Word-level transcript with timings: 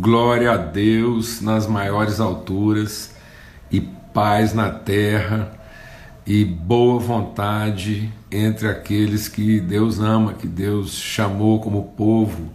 Glória 0.00 0.52
a 0.52 0.56
Deus 0.56 1.42
nas 1.42 1.66
maiores 1.66 2.20
alturas 2.20 3.14
e 3.70 3.82
paz 3.82 4.54
na 4.54 4.70
terra 4.70 5.52
e 6.26 6.42
boa 6.42 6.98
vontade 6.98 8.10
entre 8.32 8.66
aqueles 8.66 9.28
que 9.28 9.60
Deus 9.60 10.00
ama, 10.00 10.32
que 10.32 10.46
Deus 10.46 10.94
chamou 10.94 11.60
como 11.60 11.82
povo, 11.98 12.48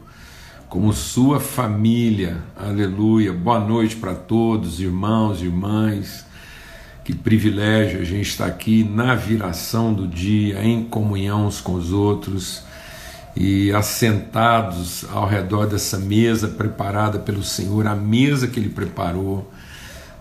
como 0.68 0.92
sua 0.92 1.40
família. 1.40 2.42
Aleluia. 2.56 3.32
Boa 3.32 3.60
noite 3.60 3.96
para 3.96 4.16
todos, 4.16 4.80
irmãos, 4.80 5.44
irmãs. 5.44 6.26
Que 7.04 7.14
privilégio 7.14 8.02
a 8.02 8.04
gente 8.04 8.28
estar 8.28 8.48
aqui 8.48 8.84
na 8.84 9.14
viração 9.14 9.94
do 9.94 10.08
dia, 10.08 10.64
em 10.66 10.84
comunhão 10.84 11.46
uns 11.46 11.62
com 11.62 11.76
os 11.76 11.92
outros 11.92 12.64
e 13.36 13.72
assentados 13.74 15.06
ao 15.12 15.28
redor 15.28 15.68
dessa 15.68 15.98
mesa 15.98 16.48
preparada 16.48 17.20
pelo 17.20 17.44
Senhor, 17.44 17.86
a 17.86 17.96
mesa 17.96 18.48
que 18.48 18.60
Ele 18.60 18.70
preparou, 18.70 19.52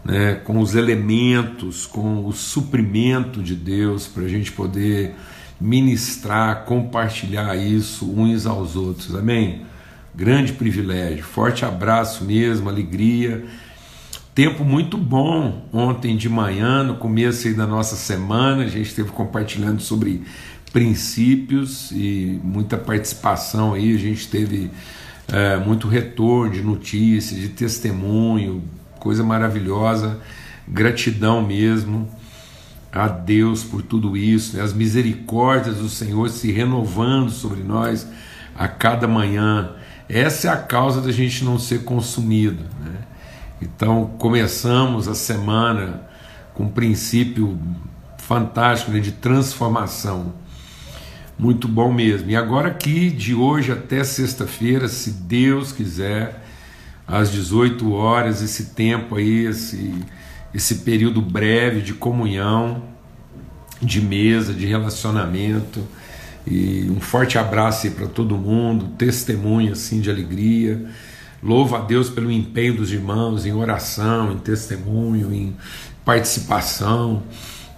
né, 0.04 0.34
com 0.44 0.58
os 0.58 0.74
elementos, 0.74 1.86
com 1.86 2.26
o 2.26 2.32
suprimento 2.32 3.42
de 3.42 3.54
Deus, 3.54 4.06
para 4.06 4.24
a 4.24 4.28
gente 4.28 4.50
poder 4.50 5.14
ministrar, 5.60 6.64
compartilhar 6.64 7.56
isso 7.56 8.10
uns 8.10 8.46
aos 8.46 8.74
outros, 8.74 9.14
amém? 9.14 9.62
Grande 10.14 10.52
privilégio, 10.52 11.24
forte 11.24 11.64
abraço 11.64 12.24
mesmo, 12.24 12.68
alegria. 12.68 13.44
Tempo 14.34 14.64
muito 14.64 14.98
bom 14.98 15.68
ontem 15.72 16.16
de 16.16 16.28
manhã, 16.28 16.82
no 16.82 16.96
começo 16.96 17.52
da 17.54 17.66
nossa 17.66 17.94
semana, 17.94 18.64
a 18.64 18.68
gente 18.68 18.88
esteve 18.88 19.10
compartilhando 19.10 19.80
sobre 19.80 20.24
princípios 20.74 21.92
e 21.92 22.40
muita 22.42 22.76
participação 22.76 23.74
aí. 23.74 23.94
A 23.94 23.98
gente 23.98 24.26
teve 24.26 24.72
é, 25.28 25.56
muito 25.56 25.86
retorno 25.86 26.52
de 26.52 26.62
notícias, 26.62 27.40
de 27.40 27.48
testemunho, 27.48 28.60
coisa 28.98 29.22
maravilhosa, 29.22 30.18
gratidão 30.66 31.40
mesmo 31.40 32.10
a 32.92 33.06
Deus 33.06 33.62
por 33.62 33.82
tudo 33.82 34.16
isso, 34.16 34.56
né? 34.56 34.62
as 34.62 34.72
misericórdias 34.72 35.76
do 35.76 35.88
Senhor 35.88 36.28
se 36.28 36.50
renovando 36.50 37.30
sobre 37.30 37.62
nós 37.62 38.06
a 38.56 38.66
cada 38.66 39.06
manhã. 39.06 39.70
Essa 40.08 40.48
é 40.48 40.50
a 40.50 40.56
causa 40.56 41.00
da 41.00 41.12
gente 41.12 41.44
não 41.44 41.56
ser 41.56 41.84
consumido. 41.84 42.64
Né? 42.80 42.98
Então, 43.62 44.12
começamos 44.18 45.06
a 45.06 45.14
semana 45.14 46.02
com 46.52 46.64
um 46.64 46.68
princípio 46.68 47.58
fantástico 48.18 48.90
né, 48.90 48.98
de 48.98 49.12
transformação. 49.12 50.43
Muito 51.36 51.66
bom 51.66 51.92
mesmo. 51.92 52.30
E 52.30 52.36
agora 52.36 52.68
aqui, 52.68 53.10
de 53.10 53.34
hoje 53.34 53.72
até 53.72 54.04
sexta-feira, 54.04 54.86
se 54.86 55.10
Deus 55.10 55.72
quiser, 55.72 56.44
às 57.06 57.30
18 57.30 57.92
horas, 57.92 58.40
esse 58.40 58.66
tempo 58.66 59.16
aí, 59.16 59.46
esse, 59.46 59.92
esse 60.54 60.76
período 60.76 61.20
breve 61.20 61.80
de 61.80 61.92
comunhão, 61.92 62.84
de 63.82 64.00
mesa, 64.00 64.54
de 64.54 64.64
relacionamento. 64.64 65.84
E 66.46 66.88
um 66.88 67.00
forte 67.00 67.36
abraço 67.36 67.88
aí 67.88 67.92
para 67.92 68.06
todo 68.06 68.36
mundo, 68.36 68.94
testemunho 68.96 69.72
assim 69.72 70.00
de 70.00 70.10
alegria. 70.10 70.86
Louvo 71.42 71.74
a 71.74 71.80
Deus 71.80 72.08
pelo 72.08 72.30
empenho 72.30 72.76
dos 72.76 72.92
irmãos 72.92 73.44
em 73.44 73.52
oração, 73.52 74.32
em 74.32 74.38
testemunho, 74.38 75.34
em 75.34 75.54
participação, 76.04 77.24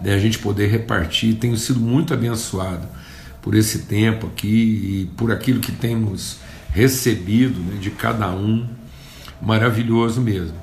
né, 0.01 0.15
a 0.15 0.19
gente 0.19 0.39
poder 0.39 0.67
repartir. 0.67 1.37
Tenho 1.37 1.57
sido 1.57 1.81
muito 1.81 2.13
abençoado 2.13 2.87
por 3.47 3.55
esse 3.55 3.83
tempo 3.83 4.27
aqui 4.27 4.49
e 4.49 5.11
por 5.17 5.31
aquilo 5.31 5.61
que 5.61 5.71
temos 5.71 6.39
recebido 6.73 7.61
né, 7.61 7.79
de 7.81 7.93
cada 7.93 8.29
um. 8.33 8.67
Maravilhoso 9.41 10.21
mesmo. 10.21 10.57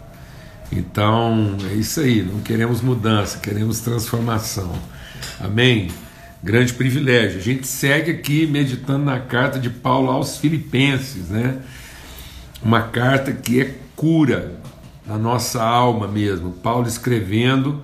Então 0.70 1.56
é 1.72 1.76
isso 1.76 2.02
aí, 2.02 2.22
não 2.22 2.42
queremos 2.42 2.82
mudança, 2.82 3.40
queremos 3.40 3.80
transformação. 3.80 4.70
Amém? 5.40 5.92
Grande 6.44 6.74
privilégio. 6.74 7.40
A 7.40 7.42
gente 7.42 7.66
segue 7.66 8.12
aqui 8.12 8.46
meditando 8.46 9.06
na 9.06 9.18
carta 9.18 9.58
de 9.58 9.70
Paulo 9.70 10.12
aos 10.12 10.36
Filipenses, 10.36 11.30
né? 11.30 11.60
Uma 12.62 12.82
carta 12.82 13.32
que 13.32 13.62
é 13.62 13.76
cura 13.96 14.60
na 15.08 15.18
nossa 15.18 15.64
alma 15.64 16.06
mesmo. 16.06 16.52
Paulo 16.52 16.86
escrevendo 16.86 17.82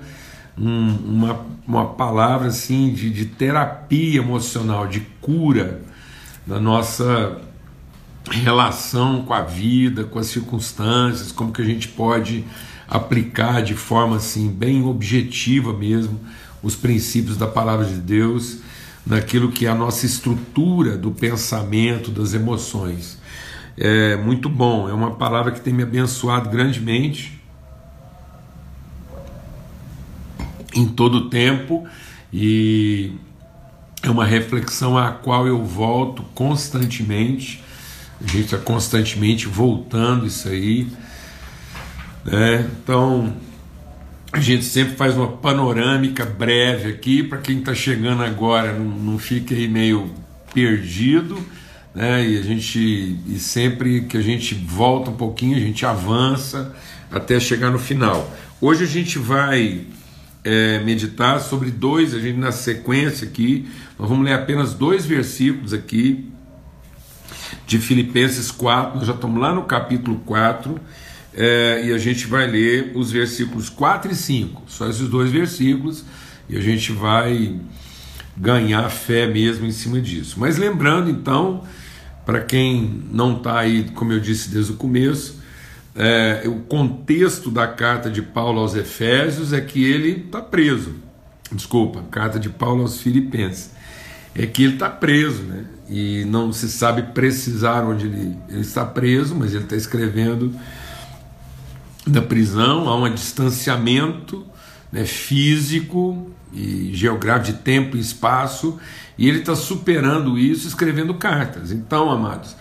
um, 0.59 0.96
uma, 1.06 1.46
uma 1.66 1.86
palavra 1.86 2.50
assim 2.50 2.92
de, 2.94 3.09
de 3.09 3.25
terapia 3.25 4.20
emocional, 4.20 4.88
de 4.88 5.00
cura 5.22 5.81
na 6.46 6.59
nossa 6.59 7.40
relação 8.30 9.24
com 9.24 9.34
a 9.34 9.42
vida, 9.42 10.03
com 10.03 10.19
as 10.19 10.28
circunstâncias, 10.28 11.31
como 11.31 11.52
que 11.52 11.62
a 11.62 11.66
gente 11.66 11.88
pode 11.88 12.44
aplicar 12.88 13.62
de 13.62 13.75
forma 13.75 14.18
assim 14.18 14.50
bem 14.50 14.84
objetiva 14.84 15.72
mesmo 15.74 16.19
os 16.62 16.75
princípios 16.75 17.38
da 17.38 17.48
palavra 17.48 17.86
de 17.86 17.96
Deus 17.96 18.58
naquilo 19.06 19.52
que 19.52 19.66
é 19.66 19.69
a 19.69 19.75
nossa 19.75 20.06
estrutura 20.06 20.98
do 20.98 21.12
pensamento, 21.12 22.12
das 22.12 22.34
emoções. 22.34 23.18
É 23.78 24.18
muito 24.18 24.50
bom, 24.50 24.90
é 24.90 24.94
uma 24.94 25.12
palavra 25.12 25.52
que 25.52 25.62
tem 25.62 25.74
me 25.74 25.84
abençoado 25.84 26.50
grandemente 26.50 27.38
em 30.79 30.88
todo 30.88 31.16
o 31.16 31.29
tempo 31.29 31.88
e 32.31 33.12
é 34.01 34.09
uma 34.09 34.25
reflexão 34.25 34.97
à 34.97 35.12
qual 35.12 35.45
eu 35.47 35.63
volto 35.63 36.23
constantemente. 36.34 37.63
A 38.22 38.28
gente 38.28 38.45
está 38.45 38.57
constantemente 38.57 39.47
voltando 39.47 40.25
isso 40.25 40.47
aí. 40.47 40.88
Né? 42.25 42.69
Então, 42.81 43.34
a 44.31 44.39
gente 44.39 44.63
sempre 44.63 44.95
faz 44.95 45.16
uma 45.16 45.28
panorâmica 45.28 46.25
breve 46.25 46.89
aqui 46.89 47.23
para 47.23 47.39
quem 47.39 47.59
está 47.59 47.73
chegando 47.73 48.23
agora 48.23 48.73
não, 48.73 48.85
não 48.85 49.19
fique 49.19 49.53
aí 49.53 49.68
meio 49.68 50.09
perdido. 50.53 51.38
Né? 51.94 52.25
E 52.29 52.38
a 52.38 52.41
gente 52.41 53.19
e 53.28 53.39
sempre 53.39 54.01
que 54.01 54.16
a 54.16 54.22
gente 54.22 54.53
volta 54.53 55.09
um 55.09 55.16
pouquinho, 55.16 55.57
a 55.57 55.59
gente 55.59 55.85
avança 55.85 56.73
até 57.12 57.39
chegar 57.39 57.72
no 57.72 57.79
final. 57.79 58.31
Hoje 58.62 58.84
a 58.84 58.88
gente 58.88 59.18
vai 59.18 59.85
é, 60.44 60.79
meditar 60.79 61.39
sobre 61.39 61.72
dois, 61.72 62.13
a 62.13 62.19
gente 62.19 62.38
na 62.38 62.51
sequência 62.51 63.27
aqui, 63.27 63.67
nós 63.97 64.09
vamos 64.09 64.25
ler 64.25 64.33
apenas 64.33 64.73
dois 64.73 65.05
versículos 65.05 65.73
aqui 65.73 66.31
de 67.66 67.77
Filipenses 67.77 68.51
4, 68.51 68.97
nós 68.97 69.07
já 69.07 69.13
estamos 69.13 69.39
lá 69.39 69.53
no 69.53 69.63
capítulo 69.63 70.19
4, 70.25 70.79
é, 71.33 71.83
e 71.85 71.94
a 71.94 71.97
gente 71.97 72.25
vai 72.27 72.47
ler 72.47 72.91
os 72.95 73.11
versículos 73.11 73.69
4 73.69 74.11
e 74.11 74.16
5, 74.16 74.63
só 74.67 74.89
esses 74.89 75.07
dois 75.07 75.31
versículos, 75.31 76.03
e 76.50 76.57
a 76.57 76.61
gente 76.61 76.91
vai 76.91 77.59
ganhar 78.35 78.89
fé 78.89 79.27
mesmo 79.27 79.66
em 79.66 79.71
cima 79.71 80.01
disso. 80.01 80.39
Mas 80.39 80.57
lembrando 80.57 81.09
então, 81.09 81.63
para 82.25 82.41
quem 82.41 83.03
não 83.11 83.38
está 83.38 83.59
aí, 83.59 83.89
como 83.94 84.13
eu 84.13 84.19
disse 84.19 84.50
desde 84.50 84.71
o 84.71 84.75
começo, 84.75 85.38
é, 86.02 86.48
o 86.48 86.62
contexto 86.62 87.52
da 87.52 87.68
carta 87.68 88.10
de 88.10 88.22
Paulo 88.22 88.62
aos 88.62 88.74
Efésios 88.74 89.52
é 89.52 89.60
que 89.60 89.84
ele 89.84 90.24
está 90.26 90.42
preso. 90.42 90.96
Desculpa, 91.52 92.04
carta 92.10 92.40
de 92.40 92.48
Paulo 92.48 92.84
aos 92.84 93.02
Filipenses. 93.02 93.72
É 94.34 94.46
que 94.46 94.64
ele 94.64 94.74
está 94.76 94.90
preso, 94.90 95.44
né? 95.44 95.66
E 95.90 96.24
não 96.24 96.54
se 96.54 96.70
sabe 96.70 97.02
precisar 97.14 97.84
onde 97.84 98.06
ele, 98.06 98.38
ele 98.48 98.62
está 98.62 98.86
preso, 98.86 99.36
mas 99.36 99.54
ele 99.54 99.66
está 99.66 99.76
escrevendo 99.76 100.56
da 102.08 102.22
prisão, 102.22 102.88
há 102.88 102.96
um 102.96 103.14
distanciamento 103.14 104.46
né, 104.92 105.04
físico 105.04 106.31
e 106.54 106.92
geográfico 106.94 107.58
de 107.58 107.64
tempo 107.64 107.98
e 107.98 108.00
espaço, 108.00 108.80
e 109.18 109.28
ele 109.28 109.40
está 109.40 109.54
superando 109.54 110.38
isso 110.38 110.66
escrevendo 110.66 111.14
cartas. 111.16 111.72
Então, 111.74 112.10
amados, 112.10 112.56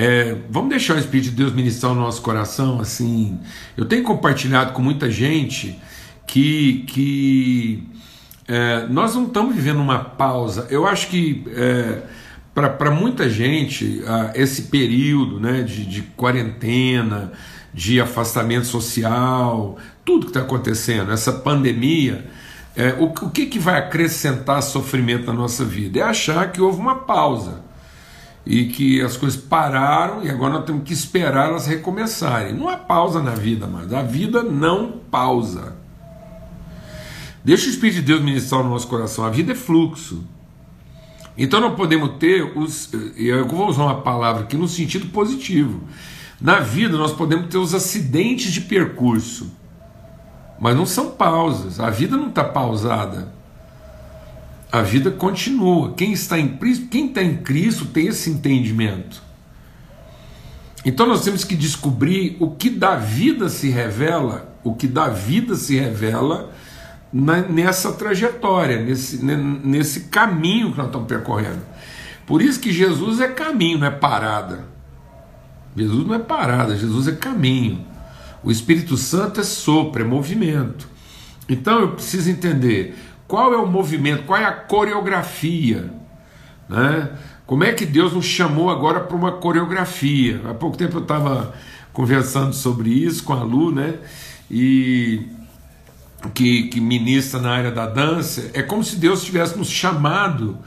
é, 0.00 0.36
vamos 0.48 0.70
deixar 0.70 0.94
o 0.94 0.98
Espírito 1.00 1.30
de 1.30 1.34
Deus 1.34 1.52
ministrar 1.52 1.90
o 1.90 1.94
nosso 1.96 2.22
coração. 2.22 2.80
Assim, 2.80 3.36
eu 3.76 3.84
tenho 3.84 4.04
compartilhado 4.04 4.72
com 4.72 4.80
muita 4.80 5.10
gente 5.10 5.76
que, 6.24 6.84
que 6.86 7.82
é, 8.46 8.86
nós 8.86 9.16
não 9.16 9.24
estamos 9.24 9.56
vivendo 9.56 9.80
uma 9.80 9.98
pausa. 9.98 10.68
Eu 10.70 10.86
acho 10.86 11.08
que 11.08 11.44
é, 11.48 12.02
para 12.54 12.92
muita 12.92 13.28
gente 13.28 14.00
esse 14.36 14.62
período 14.62 15.40
né, 15.40 15.62
de, 15.62 15.84
de 15.84 16.02
quarentena, 16.02 17.32
de 17.74 18.00
afastamento 18.00 18.68
social, 18.68 19.78
tudo 20.04 20.26
que 20.26 20.30
está 20.30 20.42
acontecendo, 20.42 21.10
essa 21.10 21.32
pandemia, 21.32 22.24
é, 22.76 22.92
o, 23.00 23.06
o 23.06 23.30
que, 23.30 23.46
que 23.46 23.58
vai 23.58 23.80
acrescentar 23.80 24.62
sofrimento 24.62 25.26
na 25.26 25.32
nossa 25.32 25.64
vida? 25.64 25.98
É 25.98 26.02
achar 26.04 26.52
que 26.52 26.60
houve 26.60 26.78
uma 26.78 27.00
pausa 27.00 27.66
e 28.48 28.64
que 28.64 29.02
as 29.02 29.14
coisas 29.14 29.38
pararam 29.38 30.24
e 30.24 30.30
agora 30.30 30.54
nós 30.54 30.64
temos 30.64 30.82
que 30.82 30.94
esperar 30.94 31.50
elas 31.50 31.66
recomeçarem. 31.66 32.54
Não 32.54 32.66
há 32.66 32.78
pausa 32.78 33.22
na 33.22 33.32
vida, 33.32 33.66
mas 33.66 33.92
a 33.92 34.00
vida 34.02 34.42
não 34.42 34.92
pausa. 35.10 35.76
Deixa 37.44 37.66
o 37.66 37.68
Espírito 37.68 37.96
de 37.96 38.02
Deus 38.02 38.22
ministrar 38.22 38.64
no 38.64 38.70
nosso 38.70 38.88
coração. 38.88 39.26
A 39.26 39.28
vida 39.28 39.52
é 39.52 39.54
fluxo. 39.54 40.24
Então 41.36 41.60
não 41.60 41.74
podemos 41.74 42.12
ter 42.18 42.56
os. 42.56 42.90
Eu 43.16 43.46
vou 43.46 43.68
usar 43.68 43.82
uma 43.82 44.00
palavra 44.00 44.44
aqui 44.44 44.56
no 44.56 44.66
sentido 44.66 45.08
positivo. 45.08 45.82
Na 46.40 46.58
vida 46.58 46.96
nós 46.96 47.12
podemos 47.12 47.48
ter 47.48 47.58
os 47.58 47.74
acidentes 47.74 48.50
de 48.50 48.62
percurso, 48.62 49.52
mas 50.58 50.74
não 50.74 50.86
são 50.86 51.10
pausas. 51.10 51.80
A 51.80 51.90
vida 51.90 52.16
não 52.16 52.28
está 52.28 52.44
pausada. 52.44 53.30
A 54.70 54.82
vida 54.82 55.10
continua. 55.10 55.94
Quem 55.94 56.12
está 56.12 56.38
em 56.38 56.56
Cristo, 56.56 56.86
quem 56.88 57.06
está 57.06 57.22
em 57.22 57.38
Cristo 57.38 57.86
tem 57.86 58.06
esse 58.08 58.30
entendimento. 58.30 59.22
Então 60.84 61.06
nós 61.06 61.24
temos 61.24 61.44
que 61.44 61.56
descobrir 61.56 62.36
o 62.38 62.50
que 62.50 62.70
da 62.70 62.96
vida 62.96 63.48
se 63.48 63.68
revela, 63.68 64.54
o 64.62 64.74
que 64.74 64.86
da 64.86 65.08
vida 65.08 65.54
se 65.54 65.78
revela 65.78 66.52
na, 67.12 67.40
nessa 67.40 67.92
trajetória, 67.92 68.80
nesse, 68.80 69.24
nesse 69.24 70.00
caminho 70.04 70.72
que 70.72 70.78
nós 70.78 70.86
estamos 70.86 71.08
percorrendo. 71.08 71.62
Por 72.26 72.42
isso 72.42 72.60
que 72.60 72.72
Jesus 72.72 73.20
é 73.20 73.28
caminho, 73.28 73.78
não 73.78 73.86
é 73.86 73.90
parada. 73.90 74.66
Jesus 75.76 76.06
não 76.06 76.14
é 76.14 76.18
parada, 76.18 76.76
Jesus 76.76 77.08
é 77.08 77.12
caminho. 77.12 77.84
O 78.42 78.50
Espírito 78.50 78.96
Santo 78.96 79.40
é 79.40 79.44
sopro, 79.44 80.02
é 80.02 80.04
movimento. 80.04 80.88
Então 81.48 81.80
eu 81.80 81.92
preciso 81.92 82.30
entender 82.30 82.94
qual 83.28 83.52
é 83.52 83.58
o 83.58 83.66
movimento, 83.66 84.24
qual 84.24 84.40
é 84.40 84.44
a 84.44 84.52
coreografia, 84.52 85.92
né? 86.68 87.10
Como 87.46 87.62
é 87.62 87.72
que 87.72 87.86
Deus 87.86 88.12
nos 88.12 88.24
chamou 88.24 88.70
agora 88.70 89.00
para 89.00 89.16
uma 89.16 89.32
coreografia? 89.32 90.40
Há 90.50 90.54
pouco 90.54 90.76
tempo 90.76 90.96
eu 90.96 91.02
estava 91.02 91.54
conversando 91.92 92.54
sobre 92.54 92.90
isso 92.90 93.22
com 93.24 93.32
a 93.32 93.42
Lu, 93.42 93.70
né? 93.70 93.94
E 94.50 95.28
que, 96.34 96.64
que 96.64 96.80
ministra 96.80 97.40
na 97.40 97.50
área 97.50 97.70
da 97.70 97.86
dança, 97.86 98.50
é 98.54 98.62
como 98.62 98.82
se 98.82 98.96
Deus 98.96 99.22
tivesse 99.22 99.56
nos 99.56 99.68
chamado 99.68 100.58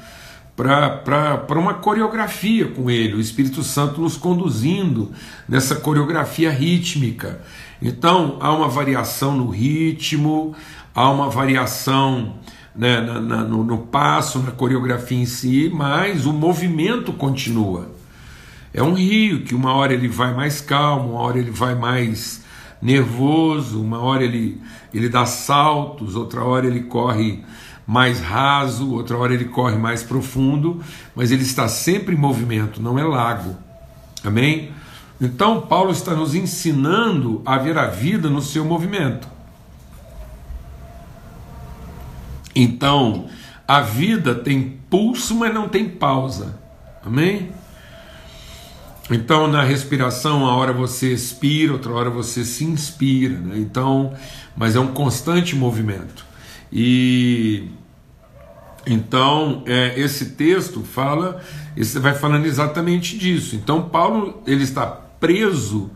para 0.55 1.59
uma 1.59 1.73
coreografia 1.75 2.67
com 2.67 2.89
Ele, 2.89 3.15
o 3.15 3.19
Espírito 3.19 3.63
Santo 3.63 4.01
nos 4.01 4.17
conduzindo 4.17 5.11
nessa 5.47 5.75
coreografia 5.75 6.51
rítmica. 6.51 7.41
Então, 7.81 8.37
há 8.39 8.53
uma 8.53 8.67
variação 8.67 9.35
no 9.35 9.49
ritmo, 9.49 10.55
há 10.93 11.09
uma 11.09 11.29
variação 11.29 12.35
né, 12.75 13.01
na, 13.01 13.19
na, 13.19 13.43
no, 13.43 13.63
no 13.63 13.77
passo, 13.79 14.39
na 14.39 14.51
coreografia 14.51 15.17
em 15.17 15.25
si, 15.25 15.71
mas 15.73 16.25
o 16.25 16.33
movimento 16.33 17.11
continua. 17.11 17.89
É 18.73 18.81
um 18.81 18.93
rio 18.93 19.41
que 19.41 19.53
uma 19.53 19.73
hora 19.73 19.93
ele 19.93 20.07
vai 20.07 20.33
mais 20.33 20.61
calmo, 20.61 21.13
uma 21.13 21.21
hora 21.21 21.39
ele 21.39 21.51
vai 21.51 21.75
mais 21.75 22.43
nervoso, 22.81 23.81
uma 23.81 23.99
hora 23.99 24.23
ele, 24.23 24.61
ele 24.93 25.09
dá 25.09 25.25
saltos, 25.25 26.15
outra 26.15 26.43
hora 26.43 26.65
ele 26.65 26.81
corre 26.81 27.43
mais 27.85 28.19
raso, 28.19 28.91
outra 28.91 29.17
hora 29.17 29.33
ele 29.33 29.45
corre 29.45 29.77
mais 29.77 30.03
profundo, 30.03 30.81
mas 31.15 31.31
ele 31.31 31.43
está 31.43 31.67
sempre 31.67 32.15
em 32.15 32.17
movimento, 32.17 32.81
não 32.81 32.97
é 32.97 33.03
lago. 33.03 33.55
Amém? 34.23 34.71
Então, 35.19 35.61
Paulo 35.61 35.91
está 35.91 36.15
nos 36.15 36.33
ensinando 36.33 37.41
a 37.45 37.57
ver 37.57 37.77
a 37.77 37.87
vida 37.87 38.29
no 38.29 38.41
seu 38.41 38.65
movimento. 38.65 39.27
Então, 42.55 43.27
a 43.67 43.81
vida 43.81 44.35
tem 44.35 44.79
pulso, 44.89 45.35
mas 45.35 45.53
não 45.53 45.69
tem 45.69 45.87
pausa. 45.87 46.59
Amém? 47.05 47.51
Então, 49.09 49.47
na 49.47 49.61
respiração, 49.61 50.39
uma 50.39 50.55
hora 50.55 50.73
você 50.73 51.13
expira, 51.13 51.73
outra 51.73 51.91
hora 51.91 52.09
você 52.09 52.43
se 52.43 52.63
inspira. 52.63 53.37
Né? 53.37 53.57
Então, 53.57 54.13
mas 54.55 54.75
é 54.75 54.79
um 54.79 54.87
constante 54.87 55.55
movimento. 55.55 56.25
E 56.71 57.67
então 58.85 59.63
é, 59.65 59.99
esse 59.99 60.31
texto 60.31 60.81
fala, 60.83 61.41
esse 61.77 61.99
vai 61.99 62.13
falando 62.13 62.45
exatamente 62.45 63.17
disso. 63.17 63.55
Então, 63.55 63.89
Paulo 63.89 64.41
ele 64.47 64.63
está 64.63 64.85
preso 64.85 65.91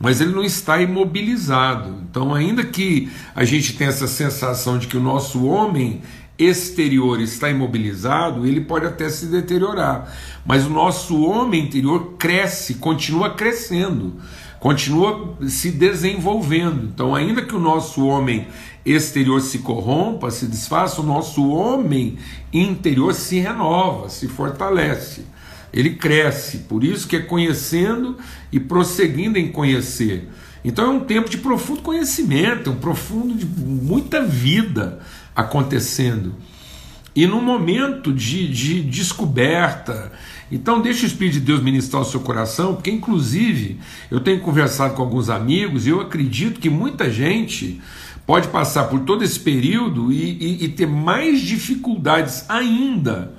mas 0.00 0.20
ele 0.20 0.32
não 0.32 0.44
está 0.44 0.80
imobilizado. 0.80 2.02
Então, 2.08 2.34
ainda 2.34 2.62
que 2.62 3.10
a 3.34 3.44
gente 3.44 3.76
tenha 3.76 3.90
essa 3.90 4.06
sensação 4.06 4.78
de 4.78 4.86
que 4.86 4.96
o 4.96 5.02
nosso 5.02 5.44
homem 5.44 6.02
exterior 6.38 7.20
está 7.20 7.50
imobilizado, 7.50 8.46
ele 8.46 8.60
pode 8.60 8.86
até 8.86 9.08
se 9.08 9.26
deteriorar, 9.26 10.16
mas 10.46 10.64
o 10.66 10.70
nosso 10.70 11.20
homem 11.20 11.64
interior 11.64 12.14
cresce, 12.16 12.74
continua 12.74 13.30
crescendo, 13.30 14.14
continua 14.60 15.36
se 15.46 15.70
desenvolvendo. 15.70 16.84
Então, 16.92 17.14
ainda 17.14 17.42
que 17.42 17.54
o 17.54 17.60
nosso 17.60 18.06
homem 18.06 18.46
exterior 18.84 19.40
se 19.40 19.58
corrompa, 19.58 20.30
se 20.30 20.46
desfaça, 20.46 21.00
o 21.00 21.06
nosso 21.06 21.48
homem 21.48 22.18
interior 22.52 23.14
se 23.14 23.38
renova, 23.38 24.08
se 24.08 24.28
fortalece 24.28 25.24
ele 25.72 25.90
cresce. 25.90 26.58
Por 26.58 26.82
isso 26.84 27.06
que 27.06 27.16
é 27.16 27.20
conhecendo 27.20 28.16
e 28.50 28.58
prosseguindo 28.58 29.38
em 29.38 29.50
conhecer. 29.50 30.28
Então 30.64 30.86
é 30.86 30.88
um 30.88 31.00
tempo 31.00 31.28
de 31.28 31.38
profundo 31.38 31.82
conhecimento, 31.82 32.70
um 32.70 32.76
profundo 32.76 33.34
de 33.34 33.46
muita 33.46 34.24
vida 34.24 35.00
acontecendo. 35.34 36.34
E 37.14 37.26
num 37.26 37.42
momento 37.42 38.12
de, 38.12 38.48
de 38.48 38.82
descoberta. 38.82 40.12
Então 40.50 40.80
deixa 40.80 41.04
o 41.04 41.06
Espírito 41.06 41.34
de 41.34 41.40
Deus 41.40 41.62
ministrar 41.62 42.02
o 42.02 42.04
seu 42.04 42.20
coração, 42.20 42.74
porque 42.74 42.90
inclusive 42.90 43.78
eu 44.10 44.20
tenho 44.20 44.40
conversado 44.40 44.94
com 44.94 45.02
alguns 45.02 45.28
amigos 45.28 45.86
e 45.86 45.90
eu 45.90 46.00
acredito 46.00 46.60
que 46.60 46.70
muita 46.70 47.10
gente 47.10 47.80
pode 48.26 48.48
passar 48.48 48.84
por 48.84 49.00
todo 49.00 49.24
esse 49.24 49.40
período 49.40 50.12
e, 50.12 50.22
e, 50.22 50.64
e 50.64 50.68
ter 50.68 50.86
mais 50.86 51.40
dificuldades 51.40 52.44
ainda 52.48 53.34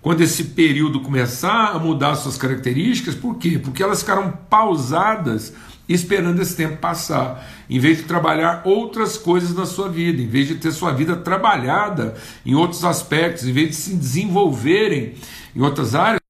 quando 0.00 0.20
esse 0.20 0.44
período 0.44 1.00
começar 1.00 1.72
a 1.72 1.78
mudar 1.78 2.14
suas 2.14 2.38
características, 2.38 3.14
por 3.14 3.36
quê? 3.36 3.58
Porque 3.62 3.82
elas 3.82 4.00
ficaram 4.00 4.32
pausadas 4.48 5.52
esperando 5.88 6.40
esse 6.40 6.54
tempo 6.54 6.76
passar, 6.76 7.46
em 7.68 7.78
vez 7.78 7.98
de 7.98 8.04
trabalhar 8.04 8.62
outras 8.64 9.16
coisas 9.16 9.54
na 9.54 9.64
sua 9.64 9.88
vida, 9.88 10.22
em 10.22 10.28
vez 10.28 10.46
de 10.46 10.56
ter 10.56 10.70
sua 10.70 10.92
vida 10.92 11.16
trabalhada 11.16 12.14
em 12.44 12.54
outros 12.54 12.84
aspectos, 12.84 13.46
em 13.46 13.52
vez 13.52 13.70
de 13.70 13.76
se 13.76 13.94
desenvolverem 13.94 15.14
em 15.56 15.62
outras 15.62 15.94
áreas. 15.94 16.27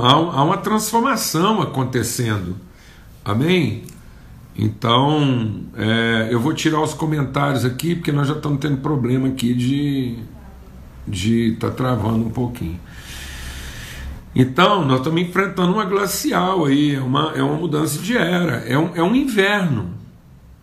Há, 0.00 0.12
há 0.12 0.42
uma 0.42 0.58
transformação 0.58 1.60
acontecendo. 1.60 2.56
Amém? 3.24 3.84
Então, 4.56 5.62
é, 5.76 6.28
eu 6.30 6.40
vou 6.40 6.52
tirar 6.52 6.80
os 6.80 6.94
comentários 6.94 7.64
aqui, 7.64 7.94
porque 7.94 8.10
nós 8.10 8.26
já 8.26 8.34
estamos 8.34 8.58
tendo 8.58 8.78
problema 8.78 9.28
aqui 9.28 9.54
de 9.54 10.18
de 11.08 11.56
tá 11.58 11.70
travando 11.70 12.26
um 12.26 12.30
pouquinho. 12.30 12.78
Então, 14.34 14.84
nós 14.84 14.98
estamos 14.98 15.20
enfrentando 15.22 15.72
uma 15.72 15.84
glacial 15.84 16.66
aí, 16.66 16.94
é 16.94 17.00
uma, 17.00 17.32
é 17.34 17.42
uma 17.42 17.56
mudança 17.56 18.00
de 18.00 18.16
era, 18.16 18.58
é 18.68 18.78
um, 18.78 18.94
é 18.94 19.02
um 19.02 19.14
inverno. 19.14 19.94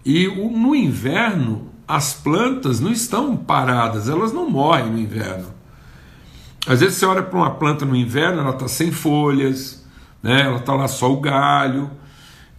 E 0.05 0.27
o, 0.27 0.51
no 0.51 0.75
inverno, 0.75 1.69
as 1.87 2.13
plantas 2.13 2.79
não 2.79 2.91
estão 2.91 3.35
paradas, 3.35 4.07
elas 4.07 4.31
não 4.31 4.49
morrem 4.49 4.91
no 4.91 4.99
inverno. 4.99 5.47
Às 6.67 6.79
vezes 6.79 6.95
você 6.95 7.05
olha 7.05 7.21
para 7.21 7.37
uma 7.37 7.51
planta 7.51 7.85
no 7.85 7.95
inverno, 7.95 8.41
ela 8.41 8.51
está 8.51 8.67
sem 8.67 8.91
folhas, 8.91 9.85
né? 10.21 10.41
ela 10.41 10.57
está 10.57 10.73
lá 10.73 10.87
só 10.87 11.11
o 11.11 11.21
galho. 11.21 11.91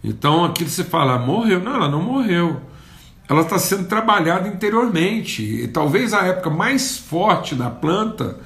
Então 0.03 0.45
aquilo 0.45 0.69
você 0.69 0.83
fala, 0.83 1.19
morreu. 1.19 1.59
Não, 1.61 1.75
ela 1.75 1.89
não 1.89 2.01
morreu. 2.01 2.61
Ela 3.27 3.41
está 3.41 3.59
sendo 3.59 3.85
trabalhada 3.87 4.47
interiormente. 4.47 5.43
E 5.43 5.67
talvez 5.67 6.13
a 6.13 6.25
época 6.25 6.49
mais 6.49 6.97
forte 6.97 7.53
da 7.53 7.69
planta, 7.69 8.37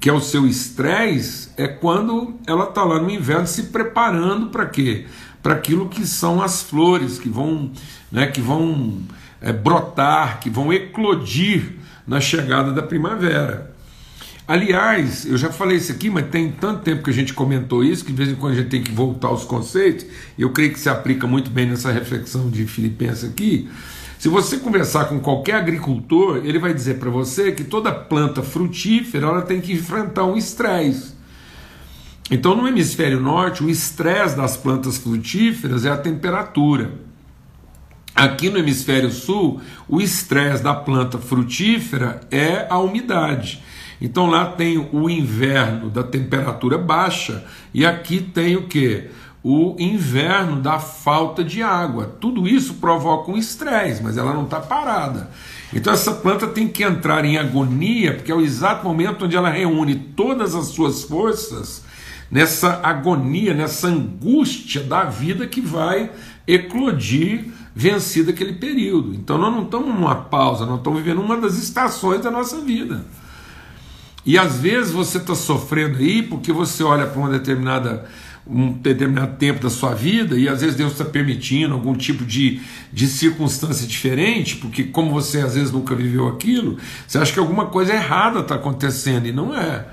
que 0.00 0.10
é 0.10 0.12
o 0.12 0.20
seu 0.20 0.46
estresse, 0.46 1.50
é 1.56 1.68
quando 1.68 2.34
ela 2.46 2.64
está 2.64 2.82
lá 2.82 3.00
no 3.00 3.10
inverno 3.10 3.46
se 3.46 3.64
preparando 3.64 4.48
para 4.48 4.66
quê? 4.66 5.06
Para 5.40 5.54
aquilo 5.54 5.88
que 5.88 6.04
são 6.04 6.42
as 6.42 6.62
flores 6.62 7.18
que 7.18 7.28
vão, 7.28 7.70
né, 8.10 8.26
que 8.26 8.40
vão 8.40 9.02
é, 9.40 9.52
brotar, 9.52 10.40
que 10.40 10.50
vão 10.50 10.72
eclodir 10.72 11.76
na 12.04 12.20
chegada 12.20 12.72
da 12.72 12.82
primavera. 12.82 13.73
Aliás, 14.46 15.24
eu 15.24 15.38
já 15.38 15.50
falei 15.50 15.78
isso 15.78 15.90
aqui, 15.90 16.10
mas 16.10 16.26
tem 16.26 16.52
tanto 16.52 16.82
tempo 16.82 17.02
que 17.02 17.08
a 17.08 17.14
gente 17.14 17.32
comentou 17.32 17.82
isso 17.82 18.04
que 18.04 18.12
de 18.12 18.18
vez 18.18 18.28
em 18.28 18.34
quando 18.34 18.52
a 18.52 18.56
gente 18.56 18.68
tem 18.68 18.82
que 18.82 18.92
voltar 18.92 19.28
aos 19.28 19.42
conceitos, 19.42 20.04
eu 20.38 20.50
creio 20.50 20.70
que 20.70 20.78
se 20.78 20.88
aplica 20.90 21.26
muito 21.26 21.50
bem 21.50 21.66
nessa 21.66 21.90
reflexão 21.90 22.50
de 22.50 22.66
Filipenses 22.66 23.24
aqui. 23.24 23.70
Se 24.18 24.28
você 24.28 24.58
conversar 24.58 25.06
com 25.06 25.18
qualquer 25.18 25.54
agricultor, 25.54 26.42
ele 26.44 26.58
vai 26.58 26.74
dizer 26.74 26.98
para 26.98 27.08
você 27.08 27.52
que 27.52 27.64
toda 27.64 27.90
planta 27.90 28.42
frutífera 28.42 29.28
ela 29.28 29.42
tem 29.42 29.62
que 29.62 29.72
enfrentar 29.72 30.24
um 30.24 30.36
estresse. 30.36 31.14
Então, 32.30 32.54
no 32.54 32.68
hemisfério 32.68 33.20
norte, 33.20 33.64
o 33.64 33.70
estresse 33.70 34.36
das 34.36 34.58
plantas 34.58 34.98
frutíferas 34.98 35.86
é 35.86 35.90
a 35.90 35.96
temperatura. 35.96 36.92
Aqui 38.14 38.48
no 38.48 38.58
hemisfério 38.58 39.10
sul, 39.10 39.60
o 39.88 40.00
estresse 40.00 40.62
da 40.62 40.74
planta 40.74 41.18
frutífera 41.18 42.20
é 42.30 42.66
a 42.68 42.78
umidade. 42.78 43.62
Então 44.00 44.26
lá 44.26 44.46
tem 44.46 44.78
o 44.92 45.08
inverno 45.08 45.88
da 45.88 46.02
temperatura 46.02 46.76
baixa 46.76 47.44
e 47.72 47.86
aqui 47.86 48.20
tem 48.20 48.56
o 48.56 48.66
que? 48.66 49.08
O 49.42 49.76
inverno 49.78 50.60
da 50.60 50.78
falta 50.78 51.44
de 51.44 51.62
água. 51.62 52.16
Tudo 52.20 52.48
isso 52.48 52.74
provoca 52.74 53.30
um 53.30 53.36
estresse, 53.36 54.02
mas 54.02 54.16
ela 54.16 54.32
não 54.32 54.44
está 54.44 54.58
parada. 54.60 55.30
Então 55.72 55.92
essa 55.92 56.12
planta 56.12 56.46
tem 56.46 56.68
que 56.68 56.82
entrar 56.82 57.24
em 57.24 57.36
agonia, 57.36 58.14
porque 58.14 58.32
é 58.32 58.34
o 58.34 58.40
exato 58.40 58.84
momento 58.84 59.24
onde 59.24 59.36
ela 59.36 59.50
reúne 59.50 59.94
todas 59.94 60.54
as 60.54 60.68
suas 60.68 61.02
forças 61.02 61.84
nessa 62.30 62.80
agonia, 62.82 63.54
nessa 63.54 63.88
angústia 63.88 64.82
da 64.82 65.04
vida 65.04 65.46
que 65.46 65.60
vai 65.60 66.10
eclodir 66.46 67.46
vencido 67.74 68.30
aquele 68.30 68.54
período. 68.54 69.14
Então 69.14 69.36
nós 69.36 69.52
não 69.52 69.64
estamos 69.64 69.88
numa 69.88 70.14
pausa, 70.14 70.64
nós 70.64 70.78
estamos 70.78 71.02
vivendo 71.02 71.20
uma 71.20 71.36
das 71.36 71.56
estações 71.58 72.22
da 72.22 72.30
nossa 72.30 72.60
vida. 72.60 73.04
E 74.26 74.38
às 74.38 74.58
vezes 74.58 74.92
você 74.92 75.18
está 75.18 75.34
sofrendo 75.34 75.98
aí 75.98 76.22
porque 76.22 76.52
você 76.52 76.82
olha 76.82 77.06
para 77.06 77.20
uma 77.20 77.30
determinada 77.30 78.06
um 78.46 78.72
determinado 78.72 79.36
tempo 79.36 79.62
da 79.62 79.70
sua 79.70 79.94
vida 79.94 80.36
e 80.38 80.48
às 80.48 80.60
vezes 80.60 80.76
Deus 80.76 80.92
está 80.92 81.04
permitindo 81.04 81.72
algum 81.72 81.94
tipo 81.94 82.24
de, 82.26 82.60
de 82.92 83.06
circunstância 83.06 83.86
diferente, 83.86 84.56
porque 84.56 84.84
como 84.84 85.10
você 85.12 85.40
às 85.40 85.54
vezes 85.54 85.72
nunca 85.72 85.94
viveu 85.94 86.28
aquilo, 86.28 86.76
você 87.06 87.16
acha 87.16 87.32
que 87.32 87.38
alguma 87.38 87.66
coisa 87.66 87.94
errada 87.94 88.40
está 88.40 88.56
acontecendo 88.56 89.26
e 89.26 89.32
não 89.32 89.56
é. 89.56 89.86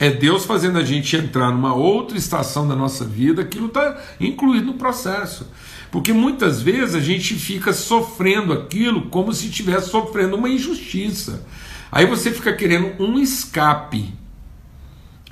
É 0.00 0.10
Deus 0.10 0.44
fazendo 0.44 0.78
a 0.78 0.84
gente 0.84 1.14
entrar 1.14 1.52
numa 1.52 1.74
outra 1.74 2.16
estação 2.16 2.66
da 2.66 2.74
nossa 2.74 3.04
vida, 3.04 3.42
aquilo 3.42 3.66
está 3.66 4.00
incluído 4.18 4.66
no 4.66 4.74
processo. 4.74 5.46
Porque 5.94 6.12
muitas 6.12 6.60
vezes 6.60 6.96
a 6.96 7.00
gente 7.00 7.36
fica 7.36 7.72
sofrendo 7.72 8.52
aquilo 8.52 9.02
como 9.02 9.32
se 9.32 9.46
estivesse 9.46 9.90
sofrendo 9.90 10.34
uma 10.34 10.48
injustiça. 10.48 11.46
Aí 11.92 12.04
você 12.04 12.32
fica 12.32 12.52
querendo 12.52 13.00
um 13.00 13.16
escape 13.16 14.12